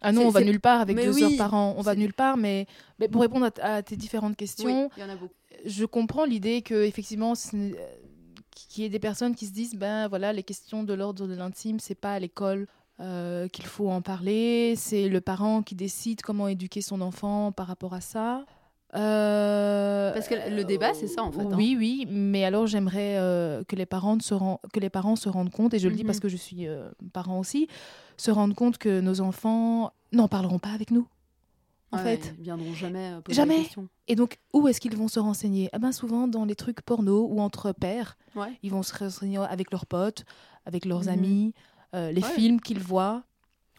Ah 0.00 0.12
non, 0.12 0.26
on 0.26 0.30
va 0.30 0.42
nulle 0.42 0.60
part 0.60 0.80
avec 0.80 0.94
mais 0.96 1.04
deux 1.06 1.14
oui, 1.14 1.22
heures 1.24 1.36
par 1.36 1.54
an. 1.54 1.74
On 1.76 1.82
va 1.82 1.96
nulle 1.96 2.14
part, 2.14 2.36
mais, 2.36 2.66
mais 2.98 3.08
pour 3.08 3.22
répondre 3.22 3.50
à, 3.60 3.82
tes 3.82 3.96
différentes 3.96 4.36
questions, 4.36 4.64
oui, 4.66 4.90
il 4.96 5.00
y 5.00 5.04
en 5.04 5.08
a 5.08 5.16
beaucoup. 5.16 5.34
Je 5.66 5.84
comprends 5.84 6.24
l'idée 6.24 6.62
que 6.62 6.84
effectivement 6.84 7.34
euh, 7.54 7.70
qu'il 8.50 8.82
y 8.82 8.86
ait 8.86 8.90
des 8.90 8.98
personnes 8.98 9.34
qui 9.34 9.46
se 9.46 9.52
disent 9.52 9.74
ben 9.74 10.08
voilà 10.08 10.32
les 10.32 10.42
questions 10.42 10.82
de 10.84 10.94
l'ordre 10.94 11.26
de 11.26 11.34
l'intime 11.34 11.78
c'est 11.80 11.94
pas 11.94 12.14
à 12.14 12.18
l'école 12.18 12.66
euh, 13.00 13.48
qu'il 13.48 13.64
faut 13.66 13.88
en 13.90 14.02
parler 14.02 14.74
c'est 14.76 15.08
le 15.08 15.20
parent 15.20 15.62
qui 15.62 15.74
décide 15.74 16.20
comment 16.22 16.48
éduquer 16.48 16.80
son 16.82 17.00
enfant 17.00 17.52
par 17.52 17.66
rapport 17.66 17.94
à 17.94 18.00
ça 18.00 18.44
Euh, 18.94 20.12
Parce 20.12 20.26
que 20.28 20.34
le 20.50 20.64
débat, 20.64 20.94
c'est 20.94 21.06
ça, 21.06 21.22
en 21.22 21.30
fait, 21.30 21.42
hein. 21.42 21.50
Oui, 21.56 21.76
oui, 21.78 22.06
mais 22.10 22.44
alors 22.44 22.66
j'aimerais 22.66 23.16
euh, 23.18 23.62
que 23.68 23.76
les 23.76 23.86
parents 23.86 24.18
se 24.20 24.34
que 24.72 24.80
les 24.80 24.90
parents 24.90 25.14
se 25.16 25.28
rendent 25.28 25.50
compte, 25.52 25.74
et 25.74 25.78
je 25.78 25.88
le 25.88 25.94
dis 25.94 26.02
Mhm. 26.02 26.06
parce 26.08 26.18
que 26.20 26.28
je 26.28 26.36
suis 26.36 26.66
parent 27.12 27.38
aussi, 27.38 27.68
se 28.16 28.30
rendent 28.32 28.54
compte 28.56 28.78
que 28.78 29.00
nos 29.00 29.20
enfants 29.20 29.92
n'en 30.12 30.26
parleront 30.28 30.58
pas 30.58 30.70
avec 30.70 30.90
nous. 30.90 31.06
En 31.92 31.96
Ouais, 31.98 32.02
fait, 32.16 32.34
Ils 32.38 32.44
viendront 32.44 32.72
jamais 32.74 33.12
euh, 33.14 33.20
poser 33.20 33.36
Jamais. 33.36 33.56
la 33.58 33.62
question. 33.64 33.88
et 34.06 34.14
donc, 34.14 34.38
où 34.52 34.68
est-ce 34.68 34.80
qu'ils 34.80 34.96
vont 34.96 35.08
se 35.08 35.18
renseigner? 35.18 35.68
Ah 35.72 35.78
ben 35.78 35.90
souvent 35.92 36.28
dans 36.28 36.44
les 36.44 36.54
trucs 36.54 36.82
porno 36.82 37.26
ou 37.28 37.40
entre 37.40 37.72
pères. 37.72 38.16
Ouais. 38.36 38.56
Ils 38.62 38.70
vont 38.70 38.82
se 38.82 38.96
renseigner 38.96 39.38
avec 39.38 39.70
leurs 39.72 39.86
potes, 39.86 40.24
avec 40.66 40.84
leurs 40.84 41.02
Mhm. 41.04 41.08
amis, 41.08 41.54
euh, 41.94 42.12
les 42.12 42.22
films 42.22 42.60
qu'ils 42.60 42.78
voient. 42.80 43.24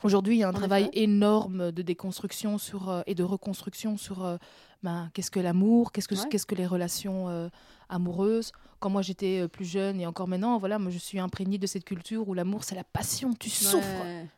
Aujourd'hui, 0.04 0.36
il 0.36 0.40
y 0.40 0.44
a 0.44 0.48
un 0.48 0.52
En 0.52 0.54
travail 0.54 0.84
effet. 0.86 1.04
énorme 1.04 1.72
de 1.72 1.82
déconstruction 1.82 2.58
sur, 2.58 2.90
euh, 2.90 3.02
et 3.06 3.16
de 3.16 3.24
reconstruction 3.24 3.98
sur 3.98 4.26
euh, 4.26 4.38
ben, 4.84 5.10
qu'est-ce 5.14 5.30
que 5.32 5.40
l'amour, 5.40 5.92
qu'est-ce 5.92 6.08
que, 6.08 6.16
Ouais. 6.16 6.28
qu'est-ce 6.30 6.46
que 6.46 6.56
les 6.56 6.66
relations 6.66 7.30
euh, 7.30 7.50
amoureuses. 7.90 8.52
Quand 8.80 8.90
moi 8.90 9.04
j'étais 9.04 9.48
plus 9.48 9.66
jeune 9.66 10.02
et 10.02 10.08
encore 10.08 10.28
maintenant, 10.28 10.58
voilà, 10.58 10.80
moi 10.80 10.90
je 10.92 10.98
suis 10.98 11.20
imprégnée 11.20 11.60
de 11.60 11.68
cette 11.68 11.84
culture 11.84 12.28
où 12.28 12.34
l'amour 12.34 12.64
c'est 12.64 12.74
la 12.74 12.84
passion, 12.84 13.32
tu 13.34 13.50
souffres, 13.50 13.86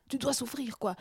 tu 0.09 0.17
dois 0.17 0.33
souffrir 0.33 0.77
quoi. 0.77 0.95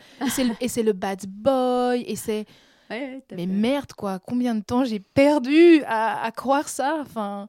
Et 0.61 0.67
c'est 0.69 0.83
le, 0.83 0.93
bad 0.93 1.25
boy, 1.27 2.03
et 2.07 2.15
c'est 2.15 2.45
Ouais, 2.89 3.23
mais 3.31 3.37
fait. 3.37 3.45
merde, 3.47 3.93
quoi, 3.93 4.19
combien 4.19 4.53
de 4.55 4.61
temps 4.61 4.83
j'ai 4.85 4.99
perdu 4.99 5.81
à, 5.87 6.23
à 6.23 6.31
croire 6.31 6.67
ça? 6.69 6.97
Enfin, 7.01 7.47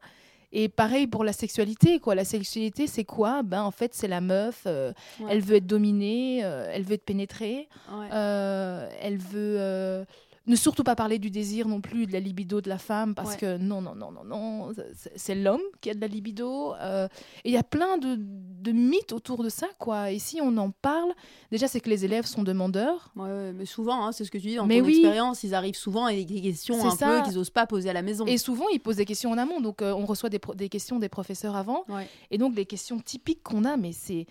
Et 0.57 0.69
pareil 0.69 1.09
pour 1.09 1.25
la 1.25 1.33
sexualité, 1.33 1.99
quoi. 1.99 2.15
La 2.15 2.25
sexualité, 2.25 2.87
c'est 2.87 3.03
quoi? 3.05 3.43
Ben, 3.43 3.63
en 3.63 3.73
fait, 3.73 3.93
c'est 3.93 4.07
la 4.07 4.21
meuf, 4.21 4.63
euh, 4.67 4.93
Ouais. 5.19 5.27
elle 5.31 5.41
veut 5.41 5.57
être 5.57 5.67
dominée, 5.67 6.43
euh, 6.45 6.71
elle 6.73 6.85
veut 6.85 6.95
être 6.95 7.05
pénétrée, 7.05 7.69
Ouais. 7.93 8.07
euh, 8.13 8.89
elle 9.03 9.19
veut... 9.19 10.07
ne 10.47 10.57
surtout 10.57 10.85
pas 10.85 10.95
parler 10.95 11.19
du 11.19 11.31
désir 11.31 11.67
non 11.69 11.81
plus, 11.81 12.07
de 12.07 12.13
la 12.13 12.21
libido 12.21 12.61
de 12.61 12.69
la 12.69 12.77
femme, 12.79 13.15
parce 13.15 13.31
Ouais. 13.33 13.37
que 13.39 13.57
non, 13.57 13.81
non, 13.81 13.95
non, 13.95 14.13
non, 14.13 14.25
non, 14.25 14.73
c'est- 15.17 15.35
l'homme 15.35 15.63
qui 15.81 15.89
a 15.91 15.95
de 15.95 16.01
la 16.01 16.07
libido. 16.07 16.75
euh, 16.75 17.09
et 17.45 17.49
il 17.49 17.53
y 17.53 17.57
a 17.57 17.63
plein 17.63 17.97
de, 17.99 18.17
de 18.19 18.73
mythes 18.73 19.13
autour 19.13 19.43
de 19.43 19.49
ça, 19.49 19.67
quoi. 19.79 20.11
Et 20.11 20.19
si 20.19 20.41
on 20.43 20.57
en 20.59 20.71
parle, 20.71 21.13
déjà, 21.51 21.67
c'est 21.67 21.81
que 21.81 21.89
les 21.89 22.05
élèves 22.05 22.27
sont 22.27 22.43
demandeurs. 22.43 23.11
Ouais, 23.17 23.53
mais 23.55 23.65
souvent, 23.65 24.05
hein, 24.07 24.13
c'est 24.13 24.25
ce 24.25 24.31
que 24.31 24.39
tu 24.39 24.49
dis 24.49 24.57
dans 24.57 24.67
Mais 24.67 24.81
ton 24.81 24.87
oui. 24.87 24.93
expérience, 25.01 25.45
ils 25.45 25.55
arrivent 25.55 25.77
souvent 25.77 26.05
avec 26.07 26.27
des 26.27 26.41
questions 26.43 26.85
un 26.87 26.91
ça. 26.95 27.07
peu 27.23 27.29
qu'ils 27.29 27.39
osent 27.39 27.51
pas 27.51 27.67
poser 27.67 27.89
à 27.89 27.93
la 27.95 28.03
maison. 28.03 28.27
Et 28.27 28.37
souvent, 28.39 28.67
ils 28.73 28.81
posent 28.81 28.97
des 28.97 29.05
questions 29.07 29.31
en 29.31 29.39
amont. 29.39 29.61
Donc, 29.63 29.81
euh, 29.81 29.93
on 29.95 30.05
reçoit 30.05 30.29
des, 30.29 30.41
des 30.57 30.69
questions 30.69 30.99
des 30.99 31.09
professeurs 31.09 31.57
avant. 31.57 31.85
Ouais. 31.89 32.07
Et 32.31 32.37
donc, 32.39 32.55
les 32.55 32.67
questions 32.67 32.99
typiques 32.99 33.43
qu'on 33.43 33.65
a, 33.65 33.77
mais 33.79 33.93
c'est. 33.93 34.27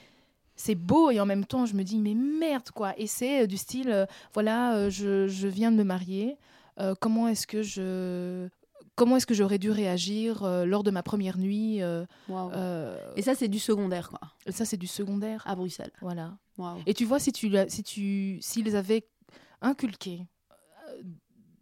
C'est 0.55 0.75
beau 0.75 1.09
et 1.09 1.19
en 1.19 1.25
même 1.25 1.45
temps, 1.45 1.65
je 1.65 1.73
me 1.75 1.83
dis, 1.83 1.97
mais 1.99 2.13
merde, 2.13 2.69
quoi. 2.73 2.93
Et 2.99 3.07
c'est 3.07 3.43
euh, 3.43 3.47
du 3.47 3.57
style, 3.57 3.89
euh, 3.89 4.05
voilà, 4.33 4.75
euh, 4.75 4.89
je, 4.89 5.27
je 5.27 5.47
viens 5.47 5.71
de 5.71 5.77
me 5.77 5.83
marier, 5.83 6.37
euh, 6.79 6.93
comment 6.99 7.27
est-ce 7.27 7.47
que 7.47 7.61
je 7.63 8.47
comment 8.95 9.17
est-ce 9.17 9.25
que 9.25 9.33
j'aurais 9.33 9.57
dû 9.57 9.71
réagir 9.71 10.43
lors 10.67 10.83
de 10.83 10.91
ma 10.91 11.01
première 11.01 11.39
nuit. 11.39 11.79
Et 11.79 13.21
ça, 13.23 13.33
c'est 13.33 13.47
du 13.47 13.57
secondaire, 13.57 14.09
quoi, 14.09 14.19
ça, 14.51 14.65
c'est 14.65 14.77
du 14.77 14.85
secondaire. 14.85 15.41
à 15.47 15.55
Bruxelles. 15.55 15.91
Voilà. 15.99 16.33
Et 16.85 16.93
tu 16.93 17.03
vois, 17.05 17.19
si 17.19 17.31
tu, 17.31 17.51
si 17.69 17.81
tu, 17.81 18.37
s'ils 18.41 18.75
avaient 18.75 19.07
inculqué 19.61 20.27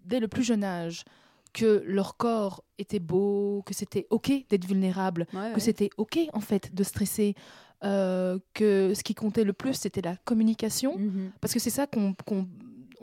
dès 0.03 0.19
le 0.19 0.27
plus 0.27 0.43
jeune 0.43 0.63
âge 0.65 1.05
que 1.53 1.83
leur 1.85 2.17
corps 2.17 2.63
était 2.77 2.99
beau, 2.99 3.61
que 3.65 3.73
c'était 3.73 4.07
ok 4.09 4.31
d'être 4.49 4.65
vulnérable, 4.65 5.25
Ouais, 5.33 5.49
que 5.49 5.53
ouais. 5.55 5.59
c'était 5.59 5.89
ok 5.97 6.19
en 6.33 6.39
fait 6.41 6.73
de 6.73 6.83
stresser, 6.83 7.35
euh, 7.83 8.37
que 8.53 8.93
ce 8.93 9.03
qui 9.03 9.15
comptait 9.15 9.43
le 9.43 9.53
plus 9.53 9.73
c'était 9.73 10.01
la 10.01 10.15
communication, 10.17 10.97
Mhm. 10.97 11.31
parce 11.41 11.53
que 11.53 11.59
c'est 11.59 11.69
ça 11.71 11.87
qu'on 11.87 12.15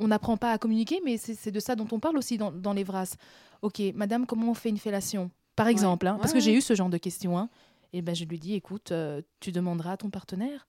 on 0.00 0.06
n'apprend 0.08 0.36
pas 0.36 0.52
à 0.52 0.58
communiquer, 0.58 1.00
mais 1.04 1.16
c'est 1.16 1.50
de 1.50 1.58
ça 1.60 1.74
dont 1.74 1.88
on 1.90 1.98
parle 1.98 2.16
aussi 2.18 2.38
dans, 2.38 2.52
dans 2.52 2.72
les 2.72 2.84
VRAS. 2.84 3.16
Ok, 3.62 3.82
madame, 3.96 4.26
comment 4.26 4.50
on 4.50 4.54
fait 4.54 4.68
une 4.68 4.78
fellation? 4.78 5.30
Par 5.56 5.66
exemple, 5.66 6.06
hein, 6.06 6.12
Ouais, 6.14 6.20
parce 6.20 6.32
ouais. 6.32 6.38
que 6.38 6.44
j'ai 6.44 6.54
eu 6.54 6.60
ce 6.60 6.74
genre 6.76 6.88
de 6.88 6.98
questions. 6.98 7.36
hein. 7.36 7.48
et 7.92 8.02
ben 8.02 8.14
je 8.14 8.24
lui 8.26 8.38
dis, 8.38 8.54
écoute, 8.54 8.92
euh, 8.92 9.22
tu 9.40 9.50
demanderas 9.50 9.92
à 9.92 9.96
ton 9.96 10.10
partenaire. 10.10 10.68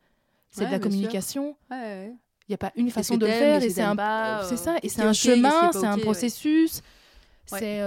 C'est 0.51 0.65
de 0.65 0.71
la 0.71 0.79
communication. 0.79 1.55
Il 1.71 2.15
n'y 2.49 2.55
a 2.55 2.57
pas 2.57 2.71
une 2.75 2.89
façon 2.89 3.17
de 3.17 3.25
le 3.27 3.31
faire 3.31 3.61
et 3.61 3.69
c'est 3.69 3.83
un, 3.83 3.95
c'est 4.43 4.53
euh, 4.53 4.57
ça 4.57 4.77
et 4.81 4.89
c'est 4.89 5.03
un 5.03 5.13
chemin, 5.13 5.71
c'est 5.73 5.85
un 5.85 5.99
processus. 5.99 6.81
C'est 7.45 7.81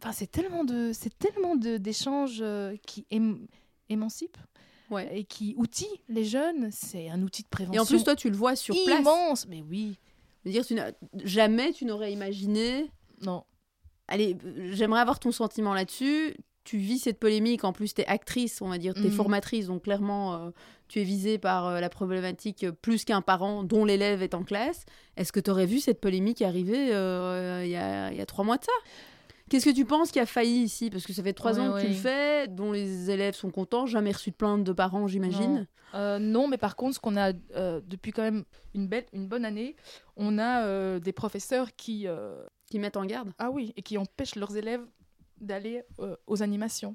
enfin 0.00 0.12
c'est 0.12 0.30
tellement 0.30 0.64
de 0.64 0.90
c'est 0.92 1.16
tellement 1.18 1.56
d'échanges 1.56 2.44
qui 2.86 3.06
ém- 3.10 3.46
émancipent 3.88 4.36
Ouais. 4.90 5.08
et 5.18 5.24
qui 5.24 5.54
outillent 5.56 6.00
les 6.08 6.24
jeunes. 6.24 6.70
C'est 6.72 7.08
un 7.10 7.22
outil 7.22 7.42
de 7.42 7.48
prévention. 7.48 7.74
Et 7.82 7.84
en 7.84 7.86
plus, 7.86 8.02
toi, 8.04 8.16
tu 8.16 8.30
le 8.30 8.36
vois 8.36 8.56
sur 8.56 8.74
place. 8.84 9.00
immense. 9.00 9.46
Mais 9.48 9.62
oui, 9.68 9.98
dire, 10.44 10.64
tu 10.66 10.74
n'as- 10.74 10.92
jamais 11.24 11.72
tu 11.72 11.84
n'aurais 11.84 12.12
imaginé. 12.12 12.90
non. 13.22 13.44
Allez, 14.10 14.36
euh, 14.44 14.70
j'aimerais 14.72 15.00
avoir 15.00 15.18
ton 15.20 15.32
sentiment 15.32 15.74
là-dessus. 15.74 16.34
Tu 16.64 16.78
vis 16.78 16.98
cette 16.98 17.18
polémique, 17.18 17.64
en 17.64 17.72
plus, 17.74 17.92
tu 17.92 18.00
es 18.00 18.06
actrice, 18.06 18.62
on 18.62 18.68
va 18.68 18.78
dire, 18.78 18.94
tu 18.94 19.00
es 19.02 19.08
Mhm. 19.08 19.10
formatrice, 19.12 19.66
donc 19.66 19.82
clairement, 19.84 20.34
euh, 20.34 20.50
tu 20.88 21.00
es 21.00 21.04
visée 21.04 21.36
par 21.38 21.66
euh, 21.66 21.80
la 21.80 21.90
problématique 21.90 22.64
euh, 22.64 22.72
plus 22.72 23.04
qu'un 23.04 23.20
parent 23.20 23.64
dont 23.64 23.84
l'élève 23.84 24.22
est 24.22 24.32
en 24.34 24.44
classe. 24.44 24.84
Est-ce 25.18 25.30
que 25.32 25.40
tu 25.40 25.50
aurais 25.50 25.66
vu 25.66 25.78
cette 25.80 26.00
polémique 26.00 26.40
arriver 26.42 26.84
il 26.86 27.70
y, 27.70 27.76
a, 27.76 28.10
il 28.10 28.16
y 28.16 28.20
a 28.20 28.26
trois 28.26 28.44
mois 28.44 28.56
de 28.56 28.64
ça? 28.64 28.72
Qu'est-ce 29.48 29.64
que 29.64 29.74
tu 29.74 29.84
penses 29.84 30.10
qui 30.10 30.20
a 30.20 30.26
failli 30.26 30.62
ici? 30.62 30.90
Parce 30.90 31.06
que 31.06 31.12
ça 31.12 31.22
fait 31.22 31.32
trois 31.32 31.58
Ouais, 31.58 31.66
ans 31.68 31.72
que 31.74 31.80
tu 31.80 31.88
le 31.88 31.94
fais, 31.94 32.48
dont 32.48 32.72
les 32.72 33.10
élèves 33.10 33.34
sont 33.34 33.50
contents, 33.50 33.86
jamais 33.86 34.12
reçu 34.12 34.30
de 34.30 34.36
plainte 34.36 34.64
de 34.64 34.72
parents, 34.72 35.06
j'imagine. 35.06 35.66
Euh, 35.94 36.18
non, 36.18 36.48
mais 36.48 36.58
par 36.58 36.76
contre, 36.76 36.96
ce 36.96 37.00
qu'on 37.00 37.16
a 37.16 37.32
euh, 37.54 37.80
depuis 37.86 38.12
quand 38.12 38.22
même 38.22 38.44
une 38.74 38.86
belle, 38.88 39.06
une 39.14 39.26
bonne 39.26 39.44
année, 39.46 39.74
on 40.16 40.38
a 40.38 40.64
euh, 40.64 40.98
des 40.98 41.12
professeurs 41.12 41.74
qui 41.76 42.06
Qui 42.66 42.78
mettent 42.78 42.98
en 42.98 43.06
garde 43.06 43.32
Ah 43.38 43.50
oui, 43.50 43.72
et 43.76 43.82
qui 43.82 43.96
empêchent 43.96 44.34
leurs 44.36 44.56
élèves 44.56 44.84
d'aller 45.40 45.82
aux 46.26 46.42
animations. 46.42 46.94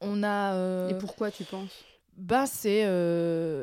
On 0.00 0.22
a. 0.22 0.88
Et 0.90 0.94
pourquoi 0.98 1.30
tu 1.30 1.42
penses? 1.44 1.84
Bah, 2.16 2.46
c'est. 2.46 2.82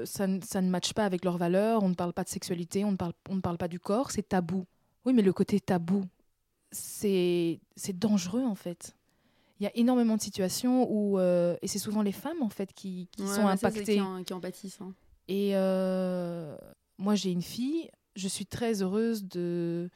ça, 0.06 0.28
ne- 0.28 0.42
ça 0.42 0.62
ne 0.62 0.70
matche 0.70 0.94
pas 0.94 1.06
avec 1.06 1.24
leurs 1.24 1.38
valeurs, 1.38 1.84
on 1.84 1.89
ne 1.89 1.96
parle 1.96 2.12
pas 2.13 2.24
de 2.24 2.30
sexualité, 2.30 2.84
on 2.84 2.92
ne 2.92 2.98
parle, 2.98 3.13
on 3.30 3.36
ne 3.36 3.42
parle 3.42 3.58
pas 3.58 3.68
du 3.70 3.80
corps, 3.80 4.12
c'est 4.12 4.28
tabou. 4.30 4.66
Oui, 5.06 5.13
mais 5.13 5.22
le 5.22 5.34
côté 5.34 5.60
tabou, 5.60 6.04
c'est 6.73 7.59
dangereux 7.99 8.43
en 8.43 8.55
fait. 8.55 8.95
Il 9.59 9.63
y 9.63 9.67
a 9.67 9.71
énormément 9.75 10.17
de 10.17 10.21
situations 10.21 10.88
où. 10.91 11.17
euh, 11.19 11.55
et 11.62 11.67
c'est 11.67 11.79
souvent 11.79 12.01
les 12.01 12.12
femmes 12.12 12.41
en 12.41 12.49
fait 12.49 12.73
qui, 12.73 13.07
qui 13.12 13.21
Ouais, 13.21 13.27
sont 13.27 13.43
ça, 13.43 13.49
impactées. 13.51 13.83
Qui 13.95 14.01
en, 14.01 14.23
qui 14.23 14.33
en 14.33 14.39
pâtissent. 14.39 14.81
hein. 14.81 14.93
Et 15.29 15.51
euh, 15.55 16.57
moi, 16.97 17.15
j'ai 17.15 17.31
une 17.31 17.41
fille. 17.41 17.89
Je 18.15 18.27
suis 18.27 18.45
très 18.45 18.81
heureuse 18.81 19.23
de. 19.25 19.89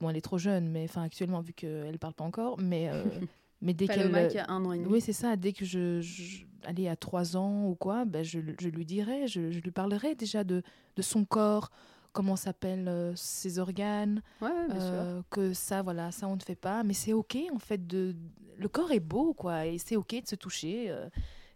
Bon, 0.00 0.10
elle 0.10 0.16
est 0.16 0.20
trop 0.22 0.38
jeune, 0.38 0.68
mais 0.68 0.84
enfin 0.84 1.02
actuellement 1.02 1.40
vu 1.40 1.52
qu'elle 1.52 1.98
parle 2.00 2.14
pas 2.14 2.24
encore, 2.24 2.58
mais 2.58 2.88
euh, 2.88 3.04
mais 3.60 3.74
dès 3.74 3.86
qu'elle. 3.86 4.10
Paloma 4.10 4.24
qui 4.26 4.38
a 4.38 4.46
un 4.50 4.64
an 4.64 4.72
et 4.72 4.78
demi. 4.78 4.88
Oui, 4.90 5.00
c'est 5.00 5.12
ça. 5.12 5.36
Dès 5.36 5.52
que 5.52 5.64
je, 5.64 6.00
je 6.00 6.44
allais 6.64 6.88
à 6.88 6.96
trois 6.96 7.36
ans 7.36 7.66
ou 7.68 7.76
quoi, 7.76 8.04
ben 8.04 8.24
je, 8.24 8.40
je 8.60 8.68
lui 8.68 8.84
dirais, 8.84 9.28
je, 9.28 9.52
je 9.52 9.60
lui 9.60 9.70
parlerai 9.70 10.14
déjà 10.16 10.42
de, 10.42 10.62
de 10.96 11.02
son 11.02 11.24
corps, 11.24 11.70
comment 12.12 12.36
s'appellent 12.36 12.88
euh, 12.88 13.12
ses 13.16 13.58
organes, 13.58 14.22
Ouais, 14.40 14.50
bien 14.68 14.80
sûr. 14.80 14.92
euh, 14.92 15.22
que 15.30 15.52
ça, 15.52 15.82
voilà, 15.82 16.10
ça 16.12 16.28
on 16.28 16.36
ne 16.36 16.40
fait 16.42 16.54
pas, 16.56 16.82
mais 16.84 16.94
c'est 16.94 17.12
ok 17.12 17.36
en 17.52 17.58
fait. 17.58 17.86
De, 17.86 18.14
le 18.58 18.68
corps 18.68 18.92
est 18.92 19.00
beau, 19.00 19.34
quoi, 19.34 19.66
et 19.66 19.78
c'est 19.78 19.96
ok 19.96 20.20
de 20.22 20.26
se 20.28 20.34
toucher. 20.36 20.86
euh, 20.90 21.08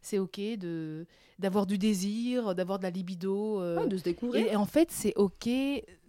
c'est 0.02 0.18
ok 0.18 0.38
de 0.58 1.06
d'avoir 1.38 1.66
du 1.66 1.78
désir, 1.78 2.54
d'avoir 2.54 2.78
de 2.78 2.84
la 2.84 2.90
libido. 2.90 3.60
euh, 3.60 3.82
Ouais, 3.82 3.88
de 3.88 3.96
se 3.96 4.02
découvrir. 4.04 4.46
et, 4.46 4.52
et 4.52 4.56
en 4.56 4.64
fait, 4.66 4.90
c'est 4.90 5.12
ok 5.16 5.48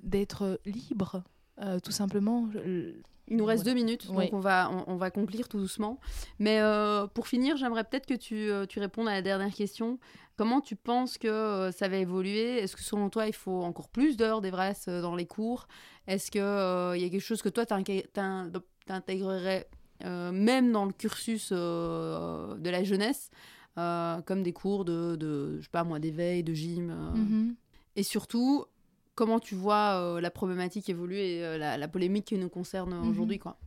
d'être 0.04 0.60
libre, 0.66 1.24
euh, 1.62 1.80
tout 1.80 1.92
simplement. 1.92 2.50
Je- 2.54 2.94
Il 3.30 3.38
nous 3.38 3.46
reste 3.46 3.64
Voilà. 3.64 3.76
deux 3.76 3.86
minutes, 3.86 4.08
Oui. 4.10 4.26
donc 4.26 4.34
on 4.34 4.40
va, 4.40 4.70
on, 4.72 4.94
on 4.94 4.96
va 4.96 5.12
conclure 5.12 5.48
tout 5.50 5.60
doucement. 5.60 6.00
Mais 6.40 6.60
euh, 6.62 7.08
pour 7.08 7.28
finir, 7.28 7.58
j'aimerais 7.58 7.84
peut-être 7.84 8.06
que 8.06 8.14
tu, 8.14 8.50
euh, 8.50 8.66
tu 8.66 8.80
répondes 8.80 9.08
à 9.08 9.12
la 9.14 9.22
dernière 9.22 9.54
question. 9.54 10.00
Comment 10.38 10.62
tu 10.62 10.76
penses 10.76 11.18
que 11.18 11.28
euh, 11.28 11.72
ça 11.72 11.88
va 11.88 11.98
évoluer? 11.98 12.60
Est-ce 12.60 12.76
que 12.76 12.84
selon 12.84 13.10
toi, 13.10 13.28
il 13.28 13.34
faut 13.34 13.64
encore 13.64 13.90
plus 13.90 14.16
d'heures 14.18 14.42
euh, 14.44 15.02
dans 15.02 15.16
les 15.16 15.26
cours? 15.26 15.68
Est-ce 16.08 16.32
qu'il 16.32 16.40
y 16.42 17.06
a 17.06 17.10
quelque 17.10 17.20
chose 17.20 17.42
que 17.42 17.50
toi, 17.50 17.66
t'intégrerais 18.86 19.68
euh, 20.06 20.32
même 20.32 20.72
dans 20.72 20.86
le 20.86 20.94
cursus 20.94 21.52
de 21.52 22.70
la 22.70 22.84
jeunesse 22.84 23.30
comme 23.76 24.42
des 24.42 24.54
cours 24.54 24.86
de, 24.86 25.16
de 25.16 25.58
je 25.60 25.64
sais 25.64 25.70
pas 25.72 25.84
moi, 25.84 26.00
d'éveil, 26.00 26.44
de 26.44 26.54
gym 26.54 26.88
Mhm. 27.16 27.56
Et 27.96 28.04
surtout, 28.04 28.66
comment 29.18 29.40
tu 29.42 29.56
vois 29.56 30.00
euh, 30.00 30.22
la 30.22 30.32
problématique 30.32 30.88
évoluer, 30.90 31.44
euh, 31.44 31.58
la, 31.58 31.76
la 31.78 31.88
polémique 31.90 32.26
qui 32.26 32.38
nous 32.38 32.48
concerne 32.50 32.94
Mhm. 32.94 33.10
aujourd'hui, 33.10 33.40
quoi. 33.40 33.58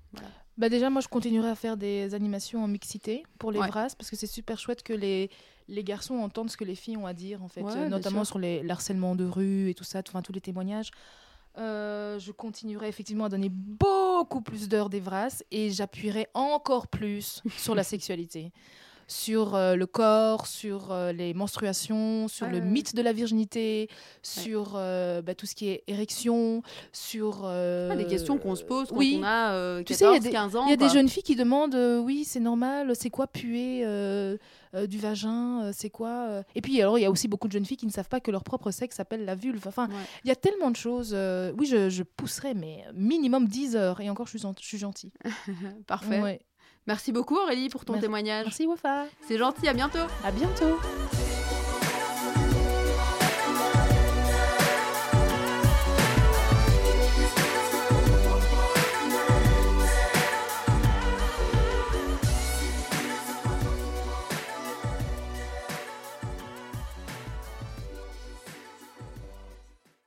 Bah 0.57 0.69
déjà, 0.69 0.89
moi, 0.91 1.01
je 1.03 1.09
continuerai 1.09 1.49
à 1.51 1.55
faire 1.55 1.77
des 1.77 2.15
animations 2.15 2.63
en 2.65 2.69
mixité 2.69 3.23
pour 3.39 3.51
les 3.53 3.59
Ouais. 3.61 3.69
VRAS 3.69 3.95
parce 3.99 4.11
que 4.11 4.17
c'est 4.17 4.27
super 4.27 4.59
chouette 4.59 4.83
que 4.83 4.93
les, 4.93 5.31
les 5.69 5.85
garçons 5.85 6.15
entendent 6.17 6.51
ce 6.51 6.57
que 6.57 6.65
les 6.65 6.75
filles 6.75 6.97
ont 6.99 7.07
à 7.07 7.15
dire, 7.15 7.43
en 7.43 7.49
fait, 7.49 7.63
Ouais, 7.63 7.77
euh, 7.77 7.89
notamment 7.89 8.25
sur 8.25 8.39
les 8.39 8.63
l'harcèlement 8.63 9.15
de 9.17 9.25
rue 9.25 9.71
et 9.71 9.75
tout 9.75 9.85
ça, 9.85 10.03
enfin 10.07 10.23
tous 10.23 10.33
les 10.33 10.41
témoignages. 10.41 10.91
Euh, 11.59 12.19
je 12.21 12.31
continuerai 12.31 12.89
effectivement 12.89 13.25
à 13.25 13.29
donner 13.29 13.49
beaucoup 13.51 14.41
plus 14.41 14.69
d'heures 14.69 14.89
des 14.91 15.01
VRAS 15.01 15.43
et 15.51 15.71
j'appuierai 15.71 16.29
encore 16.35 16.87
plus 16.87 17.43
sur 17.57 17.75
la 17.75 17.83
sexualité, 17.93 18.53
sur 19.11 19.57
euh, 19.57 19.75
le 19.75 19.87
corps, 19.89 20.47
sur 20.47 20.93
euh, 20.93 21.11
les 21.11 21.35
menstruations, 21.35 22.29
sur 22.29 22.47
Ouais, 22.47 22.53
le 22.53 22.59
ouais, 22.61 22.65
mythe 22.65 22.95
de 22.95 23.03
la 23.03 23.13
virginité, 23.13 23.89
sur 24.23 24.75
euh, 24.77 25.21
bah, 25.21 25.35
tout 25.35 25.47
ce 25.47 25.57
qui 25.57 25.69
est 25.69 25.83
érection, 25.89 26.63
sur... 26.93 27.45
Ah, 27.45 27.97
des 27.97 28.07
questions 28.07 28.39
qu'on 28.39 28.55
se 28.55 28.63
pose 28.63 28.89
quand 28.89 28.97
oui. 28.97 29.17
on 29.21 29.25
a 29.25 29.51
euh, 29.53 29.83
Tu 29.83 29.95
sais, 29.95 30.05
il 30.05 30.07
y 30.07 30.11
a 30.11 30.13
14, 30.21 30.23
des- 30.25 30.31
15 30.31 30.57
ans. 30.57 30.67
Il 30.67 30.71
y 30.71 30.75
a 30.75 30.77
des 30.77 30.89
jeunes 30.89 31.09
filles 31.09 31.25
qui 31.25 31.35
demandent 31.35 31.75
oui, 32.05 32.25
c'est 32.25 32.39
normal, 32.41 32.93
c'est 32.95 33.11
quoi 33.11 33.27
puer 33.27 33.85
du 34.89 34.99
vagin, 34.99 35.73
c'est 35.73 35.91
quoi. 35.91 36.45
Et 36.55 36.61
puis 36.61 36.81
alors 36.81 36.97
il 36.97 37.03
y 37.03 37.05
a 37.05 37.11
aussi 37.11 37.27
beaucoup 37.27 37.49
de 37.49 37.53
jeunes 37.53 37.65
filles 37.67 37.77
qui 37.77 37.87
ne 37.87 37.91
savent 37.91 38.09
pas 38.09 38.21
que 38.21 38.31
leur 38.31 38.45
propre 38.45 38.71
sexe 38.71 38.95
s'appelle 38.97 39.25
la 39.25 39.35
vulve. 39.35 39.67
Enfin, 39.67 39.89
Ouais. 39.89 39.95
il 40.25 40.29
y 40.29 40.31
a 40.31 40.37
tellement 40.37 40.71
de 40.71 40.77
choses. 40.77 41.17
oui, 41.59 41.67
je, 41.67 41.91
je 41.91 42.05
pousserai, 42.05 42.55
mais 42.55 42.85
minimum 42.95 43.49
10 43.49 43.75
heures. 43.75 44.01
Et 44.01 44.09
encore, 44.09 44.27
je 44.29 44.39
suis, 44.39 44.49
je 44.61 44.65
suis 44.65 44.79
gentille. 44.79 45.13
Parfait. 45.89 46.41
Merci 46.91 47.13
beaucoup 47.13 47.37
Aurélie 47.37 47.69
pour 47.69 47.85
ton 47.85 47.93
Merci. 47.93 48.07
témoignage. 48.07 48.47
Merci 48.47 48.67
Wafa. 48.67 49.05
C'est 49.29 49.39
gentil, 49.39 49.69
à 49.69 49.73
bientôt. 49.73 50.01
À 50.25 50.33
bientôt. 50.33 50.77